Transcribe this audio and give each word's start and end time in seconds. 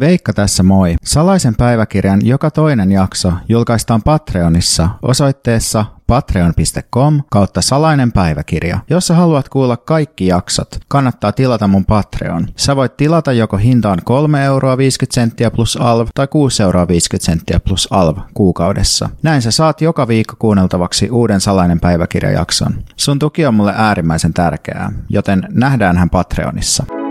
Veikka 0.00 0.32
tässä 0.32 0.62
moi. 0.62 0.96
Salaisen 1.04 1.54
päiväkirjan 1.54 2.26
joka 2.26 2.50
toinen 2.50 2.92
jakso 2.92 3.32
julkaistaan 3.48 4.02
Patreonissa 4.02 4.88
osoitteessa 5.02 5.84
patreon.com 6.06 7.22
kautta 7.30 7.62
salainen 7.62 8.12
päiväkirja. 8.12 8.78
Jos 8.90 9.06
sä 9.06 9.14
haluat 9.14 9.48
kuulla 9.48 9.76
kaikki 9.76 10.26
jaksot, 10.26 10.68
kannattaa 10.88 11.32
tilata 11.32 11.68
mun 11.68 11.84
Patreon. 11.84 12.46
Sä 12.56 12.76
voit 12.76 12.96
tilata 12.96 13.32
joko 13.32 13.56
hintaan 13.56 13.98
3 14.04 14.44
euroa 14.44 14.76
50 14.76 15.14
senttiä 15.14 15.50
plus 15.50 15.76
alv 15.76 16.08
tai 16.14 16.28
6 16.28 16.62
euroa 16.62 16.88
50 16.88 17.24
senttiä 17.26 17.60
plus 17.60 17.88
alv 17.90 18.18
kuukaudessa. 18.34 19.10
Näin 19.22 19.42
sä 19.42 19.50
saat 19.50 19.80
joka 19.80 20.08
viikko 20.08 20.36
kuunneltavaksi 20.38 21.10
uuden 21.10 21.40
salainen 21.40 21.80
päiväkirjajakson. 21.80 22.74
Sun 22.96 23.18
tuki 23.18 23.46
on 23.46 23.54
mulle 23.54 23.72
äärimmäisen 23.76 24.34
tärkeää, 24.34 24.92
joten 25.08 25.48
nähdäänhän 25.50 26.10
Patreonissa. 26.10 27.03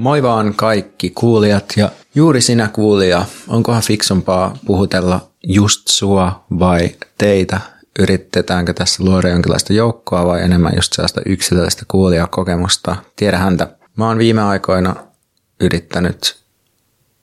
Moi 0.00 0.22
vaan 0.22 0.54
kaikki 0.54 1.10
kuulijat 1.10 1.64
ja 1.76 1.90
juuri 2.14 2.40
sinä 2.40 2.68
kuulija, 2.68 3.24
onkohan 3.48 3.82
fiksumpaa 3.82 4.56
puhutella 4.66 5.30
just 5.42 5.88
sua 5.88 6.44
vai 6.58 6.90
teitä? 7.18 7.60
Yritetäänkö 7.98 8.72
tässä 8.72 9.04
luoda 9.04 9.28
jonkinlaista 9.28 9.72
joukkoa 9.72 10.26
vai 10.26 10.42
enemmän 10.42 10.72
just 10.76 10.92
sellaista 10.92 11.20
yksilöllistä 11.26 11.82
kuulijakokemusta? 11.88 12.96
Tiedä 13.16 13.38
häntä. 13.38 13.76
Mä 13.96 14.06
oon 14.08 14.18
viime 14.18 14.42
aikoina 14.42 14.96
yrittänyt 15.60 16.36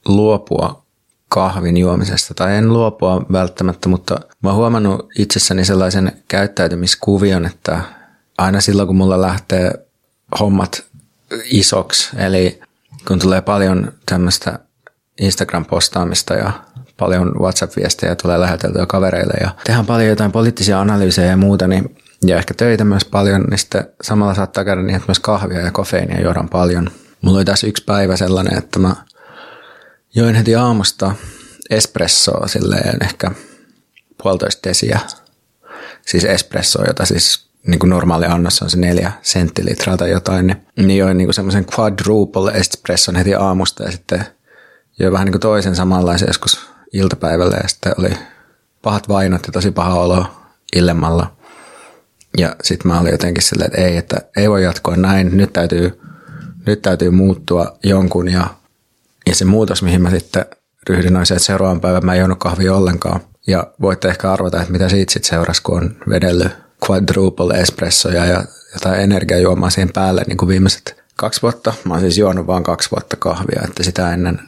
luopua 0.05 0.83
kahvin 1.29 1.77
juomisesta, 1.77 2.33
tai 2.33 2.55
en 2.55 2.73
luopua 2.73 3.25
välttämättä, 3.31 3.89
mutta 3.89 4.19
mä 4.43 4.49
oon 4.49 4.57
huomannut 4.57 5.09
itsessäni 5.17 5.65
sellaisen 5.65 6.11
käyttäytymiskuvion, 6.27 7.45
että 7.45 7.81
aina 8.37 8.61
silloin 8.61 8.87
kun 8.87 8.97
mulla 8.97 9.21
lähtee 9.21 9.71
hommat 10.39 10.83
isoksi, 11.45 12.09
eli 12.17 12.66
kun 13.07 13.19
tulee 13.19 13.41
paljon 13.41 13.91
tämmöistä 14.05 14.59
Instagram-postaamista 15.21 16.33
ja 16.33 16.51
paljon 16.97 17.35
WhatsApp-viestejä 17.39 18.15
tulee 18.15 18.39
läheteltyä 18.39 18.85
kavereille 18.85 19.33
ja 19.41 19.49
tehdään 19.63 19.85
paljon 19.85 20.09
jotain 20.09 20.31
poliittisia 20.31 20.81
analyysejä 20.81 21.27
ja 21.27 21.37
muuta, 21.37 21.67
niin, 21.67 21.97
ja 22.25 22.37
ehkä 22.37 22.53
töitä 22.53 22.83
myös 22.83 23.05
paljon, 23.05 23.41
niin 23.41 23.57
sitten 23.57 23.87
samalla 24.01 24.33
saattaa 24.33 24.65
käydä 24.65 24.81
niin, 24.81 24.95
että 24.95 25.07
myös 25.07 25.19
kahvia 25.19 25.59
ja 25.59 25.71
kofeiinia 25.71 26.21
juodaan 26.21 26.49
paljon. 26.49 26.91
Mulla 27.21 27.37
oli 27.37 27.45
tässä 27.45 27.67
yksi 27.67 27.83
päivä 27.83 28.17
sellainen, 28.17 28.57
että 28.57 28.79
mä 28.79 28.95
join 30.15 30.35
heti 30.35 30.55
aamusta 30.55 31.15
espressoa 31.69 32.47
silleen 32.47 33.03
ehkä 33.03 33.31
puolitoista 34.23 34.69
desiä. 34.69 34.99
Siis 36.05 36.25
espressoa, 36.25 36.85
jota 36.87 37.05
siis 37.05 37.46
niin 37.67 37.79
kuin 37.79 37.89
normaali 37.89 38.25
annos 38.25 38.61
on 38.61 38.69
se 38.69 38.77
neljä 38.77 39.11
senttilitraa 39.21 39.97
tai 39.97 40.11
jotain, 40.11 40.47
niin, 40.47 40.87
niin 40.87 40.97
join 40.97 41.17
niin 41.17 41.33
semmoisen 41.33 41.65
quadruple 41.79 42.51
espresson 42.51 43.15
heti 43.15 43.35
aamusta 43.35 43.83
ja 43.83 43.91
sitten 43.91 44.25
join 44.99 45.13
vähän 45.13 45.25
niin 45.25 45.33
kuin 45.33 45.41
toisen 45.41 45.75
samanlaisen 45.75 46.27
joskus 46.27 46.59
iltapäivällä 46.93 47.57
ja 47.63 47.67
sitten 47.67 47.93
oli 47.97 48.09
pahat 48.81 49.09
vainot 49.09 49.47
ja 49.47 49.53
tosi 49.53 49.71
paha 49.71 49.93
olo 49.93 50.25
illemmalla. 50.75 51.37
Ja 52.37 52.55
sitten 52.63 52.91
mä 52.91 52.99
olin 52.99 53.11
jotenkin 53.11 53.43
silleen, 53.43 53.71
että 53.71 53.81
ei, 53.81 53.97
että 53.97 54.17
ei 54.37 54.49
voi 54.49 54.63
jatkoa 54.63 54.95
näin, 54.95 55.37
nyt 55.37 55.53
täytyy, 55.53 55.99
nyt 56.65 56.81
täytyy 56.81 57.09
muuttua 57.09 57.77
jonkun 57.83 58.31
ja, 58.31 58.47
ja 59.25 59.35
se 59.35 59.45
muutos, 59.45 59.83
mihin 59.83 60.01
mä 60.01 60.09
sitten 60.09 60.45
ryhdyin 60.89 61.15
on 61.15 61.25
se, 61.25 61.33
että 61.33 61.45
seuraavan 61.45 61.81
päivän 61.81 62.05
mä 62.05 62.13
en 62.13 62.19
juonut 62.19 62.43
ollenkaan. 62.71 63.19
Ja 63.47 63.67
voitte 63.81 64.07
ehkä 64.07 64.31
arvata, 64.31 64.61
että 64.61 64.71
mitä 64.71 64.89
siitä 64.89 65.13
sitten 65.13 65.29
seurasi, 65.29 65.61
kun 65.61 65.77
on 65.77 65.95
vedellyt 66.09 66.66
quadruple 66.89 67.53
espressoja 67.53 68.25
ja 68.25 68.43
jotain 68.73 69.01
energiajuomaa 69.01 69.69
siihen 69.69 69.93
päälle 69.93 70.23
niin 70.27 70.37
kuin 70.37 70.49
viimeiset 70.49 71.03
kaksi 71.15 71.41
vuotta. 71.41 71.73
Mä 71.83 71.93
oon 71.93 72.01
siis 72.01 72.17
juonut 72.17 72.47
vain 72.47 72.63
kaksi 72.63 72.91
vuotta 72.91 73.17
kahvia, 73.17 73.61
että 73.65 73.83
sitä 73.83 74.13
ennen 74.13 74.39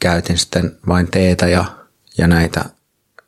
käytin 0.00 0.38
sitten 0.38 0.76
vain 0.88 1.08
teetä 1.10 1.48
ja, 1.48 1.64
ja 2.18 2.26
näitä 2.26 2.64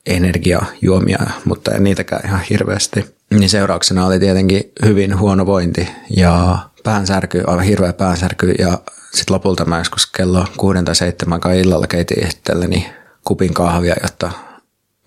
energiajuomia, 0.06 1.18
mutta 1.44 1.70
en 1.70 1.84
niitäkään 1.84 2.26
ihan 2.26 2.40
hirveästi. 2.50 3.16
Niin 3.30 3.50
seurauksena 3.50 4.06
oli 4.06 4.18
tietenkin 4.18 4.72
hyvin 4.84 5.18
huono 5.18 5.46
vointi 5.46 5.88
ja 6.16 6.58
päänsärky, 6.84 7.42
aivan 7.46 7.64
hirveä 7.64 7.92
päänsärky 7.92 8.50
ja 8.50 8.78
sitten 9.14 9.34
lopulta 9.34 9.64
mä 9.64 9.78
joskus 9.78 10.06
kello 10.06 10.46
kuuden 10.56 10.84
tai 10.84 10.96
seitsemän 10.96 11.40
illalla 11.56 11.86
keitin 11.86 12.26
itselleni 12.26 12.90
kupin 13.24 13.54
kahvia, 13.54 13.94
jotta 14.02 14.30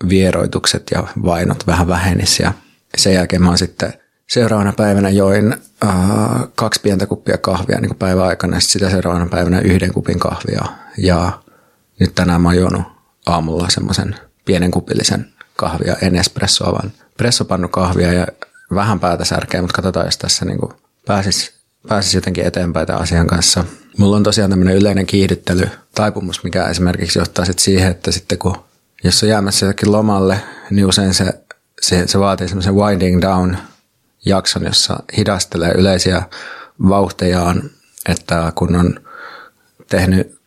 vieroitukset 0.08 0.82
ja 0.90 1.06
vainot 1.24 1.66
vähän 1.66 1.88
vähenis 1.88 2.40
ja 2.40 2.52
sen 2.96 3.14
jälkeen 3.14 3.42
mä 3.42 3.48
oon 3.48 3.58
sitten 3.58 3.92
seuraavana 4.30 4.72
päivänä 4.72 5.10
join 5.10 5.52
äh, 5.84 5.90
kaksi 6.54 6.80
pientä 6.80 7.06
kuppia 7.06 7.38
kahvia 7.38 7.80
niin 7.80 7.96
päivän 7.96 8.26
aikana 8.26 8.56
ja 8.56 8.60
sitä 8.60 8.90
seuraavana 8.90 9.26
päivänä 9.26 9.60
yhden 9.60 9.92
kupin 9.94 10.18
kahvia. 10.18 10.64
Ja 10.98 11.42
nyt 12.00 12.14
tänään 12.14 12.40
mä 12.40 12.48
oon 12.48 12.56
juonut 12.56 12.82
aamulla 13.26 13.68
semmoisen 13.70 14.14
pienen 14.44 14.70
kupillisen 14.70 15.26
kahvia, 15.56 15.96
en 16.02 16.16
espressoa, 16.16 16.72
vaan 16.72 16.92
pressopannu 17.16 17.68
kahvia 17.68 18.12
ja 18.12 18.26
vähän 18.74 19.00
päätä 19.00 19.24
särkeä, 19.24 19.60
mutta 19.60 19.74
katsotaan, 19.74 20.06
jos 20.06 20.18
tässä 20.18 20.44
niin 20.44 20.58
kuin 20.58 20.72
pääsis, 21.06 21.52
pääsis 21.88 22.14
jotenkin 22.14 22.46
eteenpäin 22.46 22.86
tämän 22.86 23.02
asian 23.02 23.26
kanssa. 23.26 23.64
Mulla 23.98 24.16
on 24.16 24.22
tosiaan 24.22 24.50
tämmöinen 24.50 24.76
yleinen 24.76 25.06
kiihdyttely, 25.06 25.68
taipumus, 25.94 26.44
mikä 26.44 26.64
esimerkiksi 26.64 27.18
johtaa 27.18 27.44
sitten 27.44 27.64
siihen, 27.64 27.90
että 27.90 28.12
sitten 28.12 28.38
kun 28.38 28.56
jos 29.04 29.22
on 29.22 29.28
jäämässä 29.28 29.66
jotakin 29.66 29.92
lomalle, 29.92 30.40
niin 30.70 30.86
usein 30.86 31.14
se 31.14 31.34
se, 31.80 32.06
se 32.06 32.18
vaatii 32.18 32.48
semmoisen 32.48 32.74
winding 32.74 33.22
down 33.22 33.56
jakson, 34.24 34.64
jossa 34.64 35.02
hidastelee 35.16 35.72
yleisiä 35.72 36.22
vauhtejaan, 36.88 37.70
että 38.08 38.52
kun 38.54 38.76
on 38.76 39.00
tehnyt, 39.88 40.40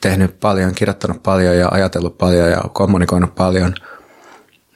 tehnyt 0.00 0.40
paljon, 0.40 0.74
kirjoittanut 0.74 1.22
paljon 1.22 1.56
ja 1.56 1.68
ajatellut 1.70 2.18
paljon 2.18 2.50
ja 2.50 2.62
kommunikoinut 2.72 3.34
paljon 3.34 3.74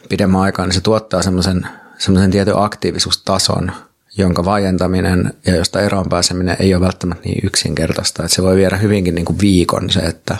pidemmän 0.09 0.41
aikaa, 0.41 0.67
niin 0.67 0.75
se 0.75 0.81
tuottaa 0.81 1.23
semmoisen, 1.23 1.67
semmoisen 1.99 2.31
tietyn 2.31 2.59
aktiivisuustason, 2.59 3.73
jonka 4.17 4.45
vaientaminen 4.45 5.35
ja 5.47 5.57
josta 5.57 5.81
eroon 5.81 6.09
pääseminen 6.09 6.57
ei 6.59 6.75
ole 6.75 6.85
välttämättä 6.85 7.25
niin 7.25 7.47
yksinkertaista. 7.47 8.23
Että 8.23 8.35
se 8.35 8.43
voi 8.43 8.57
viedä 8.57 8.77
hyvinkin 8.77 9.15
niin 9.15 9.25
kuin 9.25 9.41
viikon 9.41 9.91
se, 9.91 10.01
että, 10.01 10.37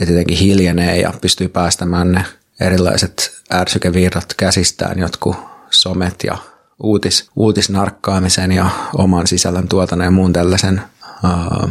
että 0.00 0.12
jotenkin 0.12 0.38
hiljenee 0.38 1.00
ja 1.00 1.12
pystyy 1.20 1.48
päästämään 1.48 2.12
ne 2.12 2.24
erilaiset 2.62 3.42
ärsykevirrat 3.52 4.34
käsistään, 4.36 4.98
jotkut 4.98 5.36
somet 5.70 6.14
ja 6.24 6.38
uutis, 6.82 7.30
uutisnarkkaamisen 7.36 8.52
ja 8.52 8.70
oman 8.94 9.26
sisällön 9.26 9.68
tuotannon 9.68 10.04
ja 10.04 10.10
muun 10.10 10.32
tällaisen. 10.32 10.82
Uh, 11.24 11.70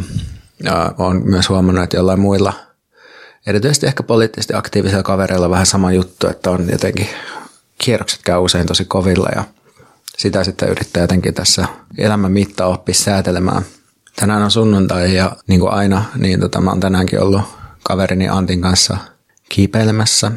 ja 0.64 0.92
olen 0.98 1.22
myös 1.28 1.48
huomannut, 1.48 1.84
että 1.84 1.96
jollain 1.96 2.20
muilla, 2.20 2.52
erityisesti 3.46 3.86
ehkä 3.86 4.02
poliittisesti 4.02 4.54
aktiivisilla 4.54 5.02
kavereilla 5.02 5.50
vähän 5.50 5.66
sama 5.66 5.92
juttu, 5.92 6.28
että 6.28 6.50
on 6.50 6.70
jotenkin 6.70 7.08
kierrokset 7.78 8.20
käy 8.24 8.38
usein 8.38 8.66
tosi 8.66 8.84
kovilla 8.84 9.28
ja 9.36 9.44
sitä 10.18 10.44
sitten 10.44 10.68
yrittää 10.68 11.02
jotenkin 11.02 11.34
tässä 11.34 11.68
elämän 11.98 12.32
mitta 12.32 12.66
oppia 12.66 12.94
säätelemään. 12.94 13.62
Tänään 14.16 14.42
on 14.42 14.50
sunnuntai 14.50 15.14
ja 15.14 15.36
niin 15.46 15.60
kuin 15.60 15.72
aina, 15.72 16.04
niin 16.16 16.40
tota, 16.40 16.60
mä 16.60 16.70
oon 16.70 16.80
tänäänkin 16.80 17.20
ollut 17.20 17.42
kaverini 17.82 18.28
Antin 18.28 18.60
kanssa 18.60 18.96
kiipeilemässä 19.48 20.32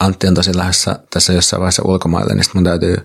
Antti 0.00 0.28
on 0.28 0.34
tosi 0.34 0.56
lähdössä 0.56 0.98
tässä 1.10 1.32
jossain 1.32 1.60
vaiheessa 1.60 1.82
ulkomaille, 1.84 2.34
niin 2.34 2.44
mun 2.54 2.64
täytyy 2.64 2.96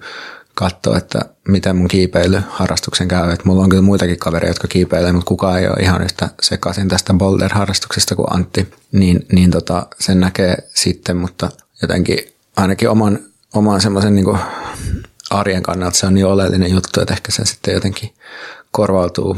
katsoa, 0.56 0.97
että 0.97 1.19
miten 1.47 1.75
mun 1.75 1.88
kiipeilyharrastuksen 1.88 3.07
käy. 3.07 3.31
Et 3.31 3.45
mulla 3.45 3.63
on 3.63 3.69
kyllä 3.69 3.81
muitakin 3.81 4.19
kavereita, 4.19 4.50
jotka 4.50 4.68
kiipeilee, 4.68 5.12
mutta 5.12 5.27
kukaan 5.27 5.59
ei 5.59 5.68
ole 5.68 5.75
ihan 5.81 6.03
yhtä 6.03 6.30
sekaisin 6.41 6.88
tästä 6.88 7.13
boulder-harrastuksesta 7.13 8.15
kuin 8.15 8.33
Antti. 8.33 8.74
Niin, 8.91 9.25
niin 9.31 9.51
tota, 9.51 9.88
sen 10.00 10.19
näkee 10.19 10.57
sitten, 10.74 11.18
mutta 11.18 11.50
jotenkin 11.81 12.18
ainakin 12.56 12.89
oman, 12.89 13.19
oman 13.53 13.81
semmoisen 13.81 14.15
niin 14.15 14.38
arjen 15.30 15.63
kannalta 15.63 15.97
se 15.97 16.06
on 16.06 16.13
niin 16.13 16.25
oleellinen 16.25 16.71
juttu, 16.71 17.01
että 17.01 17.13
ehkä 17.13 17.31
se 17.31 17.45
sitten 17.45 17.74
jotenkin 17.74 18.13
korvautuu, 18.71 19.38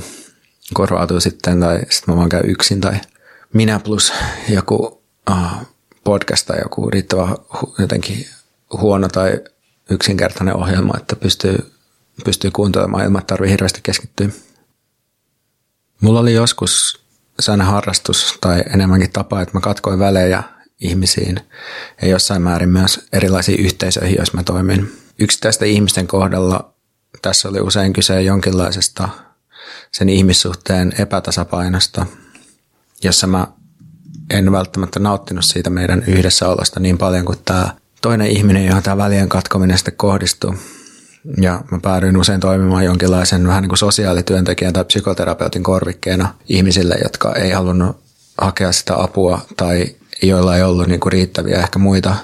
korvautuu 0.73 1.19
sitten 1.19 1.59
tai 1.59 1.79
sitten 1.79 2.13
mä 2.13 2.15
vaan 2.15 2.29
käyn 2.29 2.49
yksin 2.49 2.81
tai 2.81 2.99
minä 3.53 3.79
plus 3.79 4.13
joku 4.49 5.01
uh, 5.29 5.67
podcast 6.03 6.47
tai 6.47 6.59
joku 6.63 6.89
riittävän 6.89 7.35
jotenkin 7.79 8.27
huono 8.81 9.07
tai 9.07 9.39
yksinkertainen 9.89 10.55
ohjelma, 10.55 10.97
että 10.97 11.15
pystyy, 11.15 11.71
pystyy 12.25 12.51
kuuntelemaan 12.51 13.05
ilman, 13.05 13.19
että 13.19 13.27
tarvitsee 13.27 13.51
hirveästi 13.51 13.79
keskittyä. 13.83 14.29
Mulla 16.01 16.19
oli 16.19 16.33
joskus 16.33 17.01
sellainen 17.39 17.67
harrastus 17.67 18.37
tai 18.41 18.63
enemmänkin 18.73 19.11
tapa, 19.11 19.41
että 19.41 19.57
mä 19.57 19.61
katkoin 19.61 19.99
välejä 19.99 20.43
ihmisiin 20.81 21.39
ja 22.01 22.07
jossain 22.07 22.41
määrin 22.41 22.69
myös 22.69 23.07
erilaisiin 23.13 23.59
yhteisöihin, 23.59 24.17
jos 24.19 24.33
mä 24.33 24.43
toimin. 24.43 24.91
Yksittäisten 25.19 25.67
ihmisten 25.67 26.07
kohdalla 26.07 26.73
tässä 27.21 27.49
oli 27.49 27.61
usein 27.61 27.93
kyse 27.93 28.21
jonkinlaisesta 28.21 29.09
sen 29.91 30.09
ihmissuhteen 30.09 30.93
epätasapainosta, 30.99 32.05
jossa 33.03 33.27
mä 33.27 33.47
en 34.31 34.51
välttämättä 34.51 34.99
nauttinut 34.99 35.45
siitä 35.45 35.69
meidän 35.69 36.03
yhdessäolosta 36.07 36.79
niin 36.79 36.97
paljon 36.97 37.25
kuin 37.25 37.37
tämä 37.45 37.69
toinen 38.01 38.27
ihminen, 38.27 38.65
johon 38.65 38.83
tämä 38.83 38.97
välien 38.97 39.29
katkominen 39.29 39.77
sitten 39.77 39.93
kohdistuu. 39.97 40.55
Ja 41.41 41.61
mä 41.71 41.79
päädyin 41.81 42.17
usein 42.17 42.39
toimimaan 42.39 42.85
jonkinlaisen 42.85 43.47
vähän 43.47 43.61
niin 43.61 43.69
kuin 43.69 43.77
sosiaalityöntekijän 43.77 44.73
tai 44.73 44.85
psykoterapeutin 44.85 45.63
korvikkeena 45.63 46.33
ihmisille, 46.49 46.95
jotka 47.03 47.35
ei 47.35 47.51
halunnut 47.51 47.97
hakea 48.37 48.71
sitä 48.71 49.03
apua 49.03 49.41
tai 49.57 49.95
joilla 50.21 50.55
ei 50.55 50.63
ollut 50.63 50.87
niin 50.87 50.99
kuin 50.99 51.13
riittäviä 51.13 51.59
ehkä 51.59 51.79
muita 51.79 52.15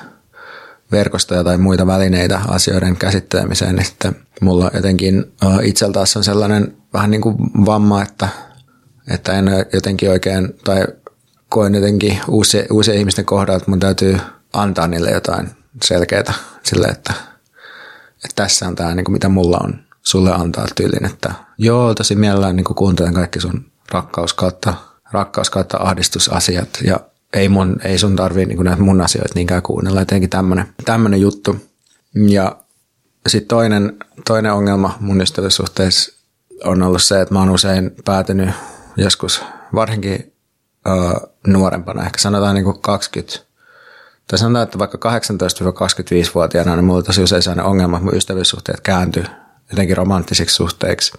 verkostoja 0.92 1.44
tai 1.44 1.58
muita 1.58 1.88
välineitä 1.88 2.42
asioiden 2.48 2.98
käsittelemiseen, 2.98 3.76
niin 3.76 3.86
sitten 3.86 4.16
mulla 4.42 4.72
jotenkin 4.74 5.26
itsellä 5.64 5.94
taas 5.94 6.18
on 6.18 6.24
sellainen 6.24 6.78
vähän 6.94 7.12
niin 7.12 7.22
kuin 7.22 7.36
vamma, 7.66 8.02
että, 8.02 8.30
että 9.10 9.34
en 9.34 9.46
jotenkin 9.74 10.10
oikein, 10.10 10.56
tai 10.64 10.88
koen 11.50 11.76
jotenkin 11.76 12.20
uusia, 12.28 12.64
uusia 12.72 12.94
ihmisten 12.94 13.26
kohdalla, 13.26 13.58
että 13.58 13.72
mun 13.72 13.80
täytyy 13.80 14.18
antaa 14.54 14.88
niille 14.88 15.12
jotain 15.12 15.50
selkeää 15.84 16.34
sille, 16.64 16.88
että, 16.88 17.14
että 18.16 18.36
tässä 18.36 18.68
on 18.68 18.76
tämä, 18.76 18.96
niin 18.96 19.04
kuin 19.04 19.14
mitä 19.14 19.30
mulla 19.30 19.58
on 19.64 19.80
sulle 20.02 20.34
antaa 20.34 20.66
tyylin, 20.76 21.06
että 21.06 21.34
joo, 21.58 21.96
tosi 21.96 22.16
mielellään 22.16 22.56
niin 22.56 22.64
kuin 22.64 22.76
kuuntelen 22.76 23.14
kaikki 23.14 23.40
sun 23.40 23.72
rakkaus 23.92 24.34
kautta, 24.34 24.74
rakkaus 25.12 25.50
kautta 25.50 25.78
ahdistusasiat 25.78 26.70
ja 26.84 27.00
ei, 27.34 27.50
mun, 27.50 27.78
ei 27.84 27.98
sun 27.98 28.16
tarvii 28.16 28.46
niin 28.46 28.64
näitä 28.64 28.82
mun 28.82 29.02
asioita 29.02 29.34
niinkään 29.36 29.62
kuunnella, 29.62 30.02
jotenkin 30.02 30.30
tämmöinen 30.86 31.22
juttu. 31.22 31.56
Ja 32.30 32.56
sitten 33.28 33.48
toinen, 33.48 33.98
toinen 34.28 34.54
ongelma 34.54 34.98
mun 35.00 35.22
ystävyyssuhteessa 35.22 36.18
on 36.64 36.84
ollut 36.84 37.04
se, 37.04 37.22
että 37.22 37.34
mä 37.34 37.40
oon 37.40 37.50
usein 37.50 37.92
päätynyt 38.06 38.50
joskus 38.98 39.42
varsinkin 39.74 40.34
nuorempana, 41.48 42.06
ehkä 42.06 42.20
sanotaan 42.20 42.56
niin 42.56 42.66
kuin 42.66 42.82
20, 42.82 43.40
tai 44.28 44.40
sanotaan, 44.40 44.64
että 44.64 44.80
vaikka 44.80 45.20
18-25-vuotiaana, 45.20 46.76
niin 46.76 46.86
mulla 46.86 47.04
tosi 47.04 47.24
usein 47.24 47.42
sellainen 47.42 47.66
ongelma, 47.66 47.98
että 47.98 48.06
mun 48.06 48.18
ystävyyssuhteet 48.18 48.82
kääntyi 48.82 49.24
jotenkin 49.70 49.98
romanttisiksi 49.98 50.56
suhteiksi. 50.56 51.14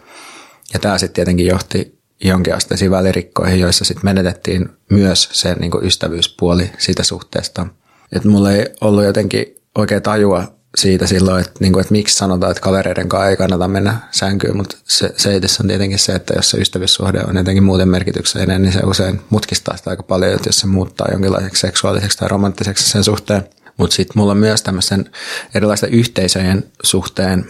Ja 0.73 0.79
tämä 0.79 0.99
sitten 0.99 1.15
tietenkin 1.15 1.47
johti 1.47 1.99
jonkinasteisiin 2.25 2.91
välirikkoihin, 2.91 3.61
joissa 3.61 3.85
sitten 3.85 4.05
menetettiin 4.05 4.69
myös 4.91 5.29
se 5.32 5.55
niin 5.55 5.70
kuin 5.70 5.85
ystävyyspuoli 5.85 6.70
siitä 6.79 7.03
suhteesta. 7.03 7.67
Että 8.12 8.29
mulla 8.29 8.53
ei 8.53 8.67
ollut 8.81 9.05
jotenkin 9.05 9.56
oikein 9.79 10.03
tajua 10.03 10.57
siitä 10.76 11.06
silloin, 11.06 11.41
että, 11.41 11.56
niin 11.61 11.73
kuin, 11.73 11.81
että 11.81 11.93
miksi 11.93 12.17
sanotaan, 12.17 12.50
että 12.50 12.61
kavereiden 12.61 13.09
kanssa 13.09 13.29
ei 13.29 13.37
kannata 13.37 13.69
mennä 13.69 13.97
sänkyyn, 14.11 14.56
mutta 14.56 14.76
se, 14.85 15.15
se 15.17 15.41
on 15.61 15.69
tietenkin 15.69 15.99
se, 15.99 16.12
että 16.12 16.35
jos 16.37 16.50
se 16.50 16.59
ystävyyssuhde 16.59 17.20
on 17.29 17.37
jotenkin 17.37 17.65
muuten 17.65 17.88
merkityksellinen, 17.88 18.62
niin 18.62 18.73
se 18.73 18.81
usein 18.85 19.20
mutkistaa 19.31 19.76
sitä 19.76 19.91
aika 19.91 20.03
paljon, 20.03 20.32
että 20.32 20.49
jos 20.49 20.61
se 20.61 20.67
muuttaa 20.67 21.09
jonkinlaiseksi 21.12 21.61
seksuaaliseksi 21.61 22.19
tai 22.19 22.29
romanttiseksi 22.29 22.91
sen 22.91 23.05
suhteen. 23.05 23.49
Mutta 23.76 23.97
sitten 23.97 24.12
mulla 24.19 24.32
on 24.32 24.38
myös 24.38 24.62
tämmöisen 24.62 25.11
erilaisten 25.55 25.91
yhteisöjen 25.91 26.65
suhteen 26.82 27.47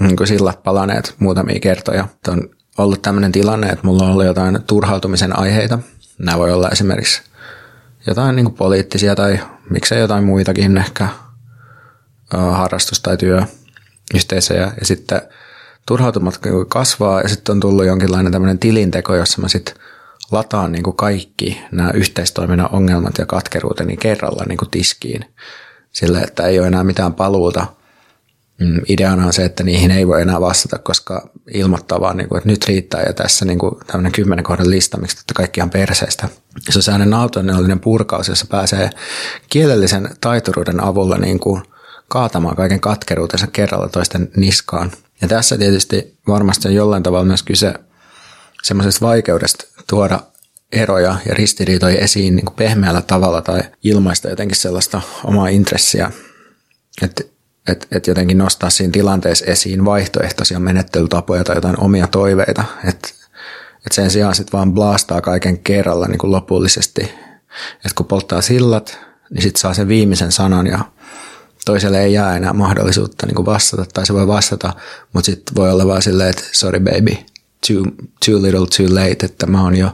niin 0.00 0.16
kuin 0.16 0.26
sillat 0.26 0.62
palaneet 0.62 1.14
muutamia 1.18 1.60
kertoja. 1.60 2.08
Et 2.14 2.28
on 2.28 2.50
ollut 2.78 3.02
tämmöinen 3.02 3.32
tilanne, 3.32 3.68
että 3.68 3.86
mulla 3.86 4.04
on 4.04 4.10
ollut 4.10 4.24
jotain 4.24 4.58
turhautumisen 4.66 5.38
aiheita. 5.38 5.78
Nämä 6.18 6.38
voi 6.38 6.52
olla 6.52 6.68
esimerkiksi 6.68 7.22
jotain 8.06 8.36
niin 8.36 8.46
kuin 8.46 8.54
poliittisia 8.54 9.14
tai 9.14 9.40
miksei 9.70 10.00
jotain 10.00 10.24
muitakin 10.24 10.78
ehkä 10.78 11.08
harrastus- 12.34 13.00
tai 13.00 13.16
työyhteisöjä. 13.16 14.72
Ja 14.80 14.86
sitten 14.86 15.22
turhautumat 15.86 16.40
kasvaa 16.68 17.20
ja 17.20 17.28
sitten 17.28 17.52
on 17.52 17.60
tullut 17.60 17.86
jonkinlainen 17.86 18.32
tämmöinen 18.32 18.58
tilinteko, 18.58 19.14
jossa 19.14 19.42
mä 19.42 19.48
sitten 19.48 19.74
lataan 20.30 20.72
niin 20.72 20.82
kuin 20.82 20.96
kaikki 20.96 21.62
nämä 21.72 21.90
yhteistoiminnan 21.90 22.68
ongelmat 22.72 23.18
ja 23.18 23.26
katkeruuteni 23.26 23.96
kerralla 23.96 24.44
niin 24.48 24.58
kuin 24.58 24.70
tiskiin. 24.70 25.24
Sillä, 25.92 26.20
että 26.20 26.46
ei 26.46 26.58
ole 26.58 26.66
enää 26.66 26.84
mitään 26.84 27.14
paluuta– 27.14 27.66
Mm, 28.58 28.80
ideana 28.88 29.26
on 29.26 29.32
se, 29.32 29.44
että 29.44 29.64
niihin 29.64 29.90
ei 29.90 30.06
voi 30.06 30.22
enää 30.22 30.40
vastata, 30.40 30.78
koska 30.78 31.28
ilmoittaa 31.54 32.00
vaan, 32.00 32.16
niin 32.16 32.28
kuin, 32.28 32.38
että 32.38 32.48
nyt 32.48 32.64
riittää 32.66 33.02
ja 33.02 33.12
tässä 33.12 33.44
niin 33.44 33.58
kuin, 33.58 33.74
tämmöinen 33.86 34.12
kymmenen 34.12 34.44
kohdan 34.44 34.70
lista, 34.70 34.98
miksi 34.98 35.16
että 35.20 35.34
kaikki 35.34 35.60
on 35.60 35.70
perseestä. 35.70 36.28
Se 36.70 36.78
on 36.78 36.82
sellainen 36.82 37.14
autonnellinen 37.14 37.80
purkaus, 37.80 38.28
jossa 38.28 38.46
pääsee 38.50 38.90
kielellisen 39.48 40.08
taituruuden 40.20 40.84
avulla 40.84 41.18
niin 41.18 41.38
kuin, 41.38 41.62
kaatamaan 42.08 42.56
kaiken 42.56 42.80
katkeruutensa 42.80 43.46
kerralla 43.46 43.88
toisten 43.88 44.30
niskaan. 44.36 44.92
Ja 45.20 45.28
tässä 45.28 45.58
tietysti 45.58 46.18
varmasti 46.28 46.68
on 46.68 46.74
jollain 46.74 47.02
tavalla 47.02 47.24
myös 47.24 47.42
kyse 47.42 47.74
semmoisesta 48.62 49.06
vaikeudesta 49.06 49.64
tuoda 49.90 50.20
eroja 50.72 51.16
ja 51.26 51.34
ristiriitoja 51.34 51.98
esiin 51.98 52.36
niin 52.36 52.44
kuin 52.44 52.56
pehmeällä 52.56 53.02
tavalla 53.02 53.42
tai 53.42 53.60
ilmaista 53.82 54.28
jotenkin 54.28 54.56
sellaista 54.56 55.00
omaa 55.24 55.48
intressiä. 55.48 56.10
Että 57.02 57.24
että 57.68 57.86
et 57.90 58.06
jotenkin 58.06 58.38
nostaa 58.38 58.70
siinä 58.70 58.92
tilanteessa 58.92 59.44
esiin 59.44 59.84
vaihtoehtoisia 59.84 60.58
menettelytapoja 60.58 61.44
tai 61.44 61.56
jotain 61.56 61.80
omia 61.80 62.06
toiveita, 62.06 62.64
että 62.84 63.08
et 63.86 63.92
sen 63.92 64.10
sijaan 64.10 64.34
sitten 64.34 64.58
vaan 64.58 64.72
blastaa 64.72 65.20
kaiken 65.20 65.58
kerralla 65.58 66.08
niin 66.08 66.18
kuin 66.18 66.30
lopullisesti, 66.30 67.02
että 67.74 67.94
kun 67.94 68.06
polttaa 68.06 68.40
sillat, 68.40 68.98
niin 69.30 69.42
sitten 69.42 69.60
saa 69.60 69.74
sen 69.74 69.88
viimeisen 69.88 70.32
sanan 70.32 70.66
ja 70.66 70.78
toiselle 71.68 72.02
ei 72.04 72.12
jää 72.12 72.36
enää 72.36 72.52
mahdollisuutta 72.52 73.26
niin 73.26 73.34
kuin 73.34 73.46
vastata, 73.46 73.84
tai 73.94 74.06
se 74.06 74.14
voi 74.14 74.26
vastata, 74.26 74.74
mutta 75.12 75.26
sitten 75.26 75.54
voi 75.54 75.70
olla 75.70 75.86
vaan 75.86 76.02
silleen, 76.02 76.30
että 76.30 76.42
sorry 76.52 76.80
baby, 76.80 77.16
too, 77.66 77.82
too 78.26 78.42
little 78.42 78.66
too 78.76 78.94
late, 78.94 79.26
että 79.26 79.46
mä 79.46 79.62
oon 79.62 79.76
jo 79.76 79.90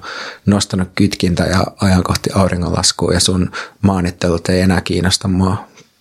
nostanut 0.46 0.88
kytkintä 0.94 1.44
ja 1.44 1.66
ajan 1.80 2.02
kohti 2.02 2.30
auringonlaskua 2.34 3.12
ja 3.12 3.20
sun 3.20 3.50
maanittelut 3.82 4.48
ei 4.48 4.60
enää 4.60 4.80
kiinnosta 4.80 5.28
mua, 5.28 5.56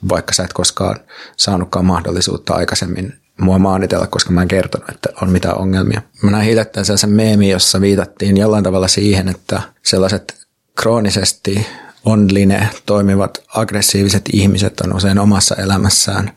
vaikka 0.09 0.33
sä 0.33 0.43
et 0.43 0.53
koskaan 0.53 0.95
saanutkaan 1.37 1.85
mahdollisuutta 1.85 2.53
aikaisemmin 2.53 3.13
mua 3.41 3.59
maanitella, 3.59 4.07
koska 4.07 4.31
mä 4.31 4.41
en 4.41 4.47
kertonut, 4.47 4.89
että 4.89 5.09
on 5.21 5.29
mitään 5.29 5.57
ongelmia. 5.57 6.01
Mä 6.21 6.31
näin 6.31 6.45
hiljattain 6.45 6.85
sellaisen 6.85 7.09
meemi, 7.09 7.49
jossa 7.49 7.81
viitattiin 7.81 8.37
jollain 8.37 8.63
tavalla 8.63 8.87
siihen, 8.87 9.27
että 9.27 9.61
sellaiset 9.83 10.47
kroonisesti 10.75 11.67
online 12.05 12.69
toimivat 12.86 13.43
aggressiiviset 13.48 14.22
ihmiset 14.33 14.81
on 14.81 14.95
usein 14.95 15.19
omassa 15.19 15.55
elämässään 15.55 16.31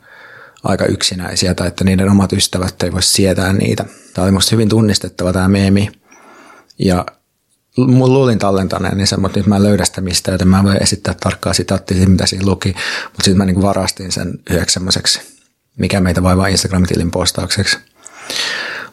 aika 0.63 0.85
yksinäisiä 0.85 1.53
tai 1.53 1.67
että 1.67 1.83
niiden 1.83 2.09
omat 2.09 2.33
ystävät 2.33 2.83
ei 2.83 2.91
voi 2.91 3.03
sietää 3.03 3.53
niitä. 3.53 3.85
Tämä 4.13 4.23
oli 4.23 4.31
musta 4.31 4.51
hyvin 4.51 4.69
tunnistettava 4.69 5.33
tämä 5.33 5.47
meemi. 5.47 5.91
Ja 6.79 7.05
mun 7.77 8.13
luulin 8.13 8.39
tallentaneen 8.39 8.97
niin 8.97 9.07
sen, 9.07 9.21
mutta 9.21 9.39
nyt 9.39 9.47
mä 9.47 9.55
en 9.55 9.63
löydä 9.63 9.85
sitä 9.85 10.01
mistä, 10.01 10.31
joten 10.31 10.47
mä 10.47 10.63
voin 10.63 10.83
esittää 10.83 11.15
tarkkaa 11.19 11.53
sitaattia 11.53 12.07
mitä 12.07 12.25
siinä 12.25 12.45
luki, 12.45 12.69
mutta 13.03 13.23
sitten 13.23 13.37
mä 13.37 13.45
niin 13.45 13.61
varastin 13.61 14.11
sen 14.11 14.39
yhdeksi 14.49 14.79
mikä 15.77 15.99
meitä 15.99 16.23
vaivaa 16.23 16.47
Instagram-tilin 16.47 17.11
postaukseksi. 17.11 17.77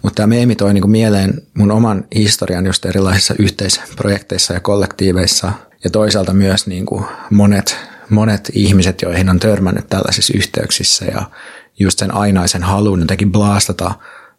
Mutta 0.04 0.16
tämä 0.16 0.26
meemi 0.26 0.56
toi 0.56 0.75
niin 0.75 0.90
mieleen 0.90 1.42
mun 1.54 1.70
oman 1.70 2.04
historian 2.14 2.66
just 2.66 2.84
erilaisissa 2.84 3.34
yhteisprojekteissa 3.38 4.54
ja 4.54 4.61
kollektiiveissa 4.61 5.52
ja 5.84 5.90
toisaalta 5.90 6.32
myös 6.32 6.66
niin 6.66 6.87
kuin 6.87 7.04
monet, 7.30 7.76
monet 8.11 8.50
ihmiset, 8.52 9.02
joihin 9.02 9.28
on 9.28 9.40
törmännyt 9.40 9.88
tällaisissa 9.88 10.32
yhteyksissä 10.37 11.04
ja 11.04 11.30
just 11.78 11.99
sen 11.99 12.14
ainaisen 12.14 12.62
halun 12.62 13.00
jotenkin 13.00 13.32
blastata 13.32 13.94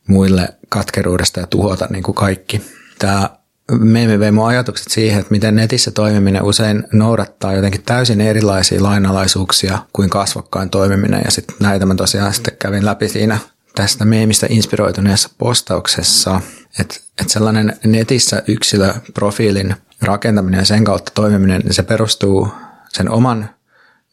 muille 0.08 0.50
katkeruudesta 0.70 1.40
ja 1.40 1.48
tuhota 1.48 1.88
niin 1.90 2.04
kuin 2.04 2.16
kaikki. 2.16 2.62
Tämä 3.00 3.30
me 3.72 4.20
vei 4.20 4.32
mun 4.32 4.48
ajatukset 4.48 4.88
siihen, 4.90 5.20
että 5.20 5.32
miten 5.32 5.56
netissä 5.56 5.92
toimiminen 5.92 6.44
usein 6.44 6.84
noudattaa 6.94 7.54
jotenkin 7.54 7.84
täysin 7.84 8.22
erilaisia 8.22 8.84
lainalaisuuksia 8.84 9.80
kuin 9.94 10.10
kasvokkain 10.10 10.70
toimiminen. 10.70 11.22
Ja 11.26 11.32
sitten 11.32 11.56
näitä 11.60 11.86
mä 11.86 11.96
tosiaan 11.96 12.34
sitten 12.34 12.58
kävin 12.60 12.86
läpi 12.86 13.10
siinä 13.10 13.38
tästä 13.76 14.06
meemistä 14.06 14.48
inspiroituneessa 14.50 15.30
postauksessa, 15.38 16.42
että, 16.80 16.96
että 17.22 17.34
sellainen 17.34 17.80
netissä 17.84 18.44
yksilöprofiilin 18.48 19.76
rakentaminen 20.02 20.58
ja 20.60 20.66
sen 20.66 20.84
kautta 20.84 21.12
toimiminen, 21.16 21.62
niin 21.62 21.74
se 21.74 21.84
perustuu 21.84 22.48
sen 22.90 23.10
oman 23.10 23.50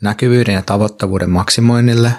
näkyvyyden 0.00 0.54
ja 0.54 0.62
tavoittavuuden 0.62 1.30
maksimoinnille, 1.30 2.12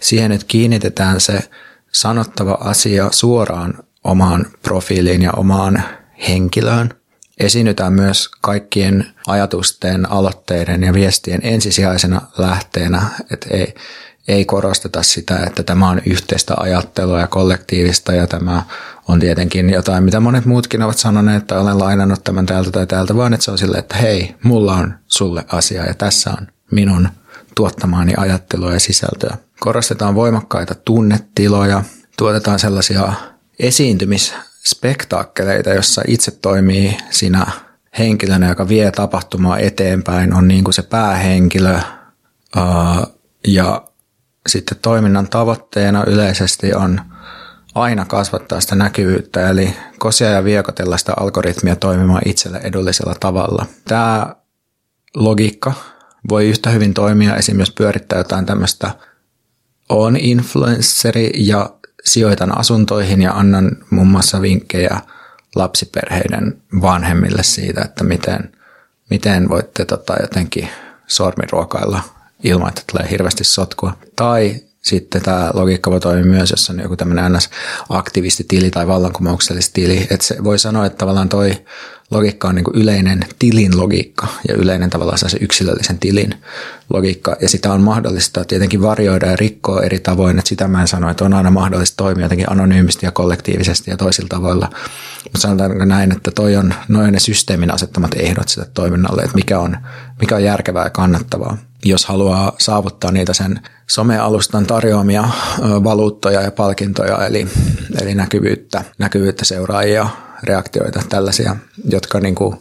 siihen, 0.00 0.32
että 0.32 0.46
kiinnitetään 0.48 1.20
se 1.20 1.48
sanottava 1.92 2.58
asia 2.60 3.08
suoraan 3.10 3.74
omaan 4.04 4.46
profiiliin 4.62 5.22
ja 5.22 5.32
omaan 5.32 5.82
henkilöön. 6.28 6.90
Esiinnytään 7.40 7.92
myös 7.92 8.30
kaikkien 8.40 9.06
ajatusten, 9.26 10.10
aloitteiden 10.10 10.82
ja 10.82 10.92
viestien 10.92 11.40
ensisijaisena 11.42 12.20
lähteenä, 12.38 13.02
että 13.30 13.46
ei, 13.50 13.74
ei 14.28 14.44
korosteta 14.44 15.02
sitä, 15.02 15.38
että 15.46 15.62
tämä 15.62 15.88
on 15.88 16.02
yhteistä 16.06 16.54
ajattelua 16.56 17.20
ja 17.20 17.26
kollektiivista 17.26 18.12
ja 18.12 18.26
tämä 18.26 18.62
on 19.08 19.20
tietenkin 19.20 19.70
jotain, 19.70 20.04
mitä 20.04 20.20
monet 20.20 20.44
muutkin 20.44 20.82
ovat 20.82 20.98
sanoneet, 20.98 21.42
että 21.42 21.60
olen 21.60 21.78
lainannut 21.78 22.24
tämän 22.24 22.46
täältä 22.46 22.70
tai 22.70 22.86
täältä, 22.86 23.16
vaan 23.16 23.34
että 23.34 23.44
se 23.44 23.50
on 23.50 23.58
silleen, 23.58 23.80
että 23.80 23.96
hei, 23.96 24.34
mulla 24.42 24.74
on 24.74 24.94
sulle 25.06 25.44
asia 25.48 25.86
ja 25.86 25.94
tässä 25.94 26.30
on 26.30 26.46
minun 26.70 27.08
tuottamaani 27.54 28.14
ajattelua 28.16 28.72
ja 28.72 28.80
sisältöä. 28.80 29.36
Korostetaan 29.60 30.14
voimakkaita 30.14 30.74
tunnetiloja, 30.74 31.82
tuotetaan 32.18 32.58
sellaisia 32.58 33.12
esiintymisspektaakkeleita, 33.58 35.70
jossa 35.70 36.02
itse 36.08 36.30
toimii 36.30 36.96
sinä 37.10 37.46
henkilönä, 37.98 38.48
joka 38.48 38.68
vie 38.68 38.90
tapahtumaa 38.90 39.58
eteenpäin, 39.58 40.34
on 40.34 40.48
niin 40.48 40.64
kuin 40.64 40.74
se 40.74 40.82
päähenkilö 40.82 41.80
ja 43.46 43.84
sitten 44.46 44.78
toiminnan 44.82 45.28
tavoitteena 45.28 46.04
yleisesti 46.04 46.74
on 46.74 47.00
aina 47.74 48.04
kasvattaa 48.04 48.60
sitä 48.60 48.74
näkyvyyttä, 48.74 49.50
eli 49.50 49.76
kosia 49.98 50.30
ja 50.30 50.44
viekotella 50.44 50.96
sitä 50.96 51.12
algoritmia 51.20 51.76
toimimaan 51.76 52.22
itselle 52.24 52.60
edullisella 52.64 53.14
tavalla. 53.20 53.66
Tämä 53.88 54.36
logiikka 55.14 55.72
voi 56.28 56.48
yhtä 56.48 56.70
hyvin 56.70 56.94
toimia 56.94 57.36
esim. 57.36 57.60
jos 57.60 57.70
pyörittää 57.70 58.18
jotain 58.18 58.46
tämmöistä 58.46 58.90
on 59.88 60.16
influenceri 60.16 61.30
ja 61.34 61.70
sijoitan 62.04 62.58
asuntoihin 62.58 63.22
ja 63.22 63.32
annan 63.32 63.70
muun 63.90 64.08
muassa 64.08 64.42
vinkkejä 64.42 65.00
lapsiperheiden 65.54 66.62
vanhemmille 66.80 67.42
siitä, 67.42 67.82
että 67.84 68.04
miten, 68.04 68.52
miten 69.10 69.48
voitte 69.48 69.84
tota 69.84 70.14
jotenkin 70.20 70.68
sormiruokailla 71.06 72.02
ilman, 72.44 72.68
että 72.68 72.82
tulee 72.92 73.10
hirveästi 73.10 73.44
sotkua. 73.44 73.96
Tai 74.16 74.62
sitten 74.82 75.22
tämä 75.22 75.50
logiikka 75.54 75.90
voi 75.90 76.00
toimia 76.00 76.24
myös, 76.24 76.50
jos 76.50 76.70
on 76.70 76.80
joku 76.80 76.96
tämmöinen 76.96 77.32
NS-aktivistitili 77.32 78.70
tai 78.70 78.86
vallankumouksellistili. 78.86 80.06
Että 80.10 80.26
se 80.26 80.44
voi 80.44 80.58
sanoa, 80.58 80.86
että 80.86 80.98
tavallaan 80.98 81.28
toi 81.28 81.64
logiikka 82.10 82.48
on 82.48 82.54
niin 82.54 82.64
kuin 82.64 82.76
yleinen 82.76 83.24
tilin 83.38 83.78
logiikka 83.78 84.26
ja 84.48 84.54
yleinen 84.54 84.90
tavallaan 84.90 85.18
se 85.18 85.38
yksilöllisen 85.40 85.98
tilin 85.98 86.34
logiikka. 86.90 87.36
Ja 87.40 87.48
sitä 87.48 87.72
on 87.72 87.80
mahdollista 87.80 88.44
tietenkin 88.44 88.82
varjoida 88.82 89.26
ja 89.26 89.36
rikkoa 89.36 89.82
eri 89.82 89.98
tavoin. 89.98 90.38
Että 90.38 90.48
sitä 90.48 90.68
mä 90.68 90.80
en 90.80 90.88
sano, 90.88 91.10
että 91.10 91.24
on 91.24 91.34
aina 91.34 91.50
mahdollista 91.50 91.96
toimia 91.96 92.24
jotenkin 92.24 92.52
anonyymisti 92.52 93.06
ja 93.06 93.12
kollektiivisesti 93.12 93.90
ja 93.90 93.96
toisilla 93.96 94.28
tavoilla. 94.28 94.70
Mutta 95.24 95.38
sanotaanko 95.38 95.84
näin, 95.84 96.12
että 96.12 96.30
toi 96.30 96.56
on 96.56 96.74
noin 96.88 97.12
ne 97.12 97.20
systeemin 97.20 97.74
asettamat 97.74 98.14
ehdot 98.14 98.48
sitä 98.48 98.66
toiminnalle, 98.74 99.22
että 99.22 99.34
mikä 99.34 99.58
on, 99.58 99.76
mikä 100.20 100.36
on 100.36 100.44
järkevää 100.44 100.84
ja 100.84 100.90
kannattavaa 100.90 101.56
jos 101.84 102.06
haluaa 102.06 102.52
saavuttaa 102.58 103.12
niitä 103.12 103.34
sen 103.34 103.60
somealustan 103.90 104.66
tarjoamia 104.66 105.28
valuuttoja 105.60 106.40
ja 106.40 106.50
palkintoja, 106.50 107.26
eli, 107.26 107.48
eli 108.02 108.14
näkyvyyttä, 108.14 108.84
näkyvyyttä 108.98 109.44
seuraajia, 109.44 110.08
reaktioita, 110.42 111.02
tällaisia, 111.08 111.56
jotka 111.84 112.20
niin 112.20 112.34
kuin, 112.34 112.56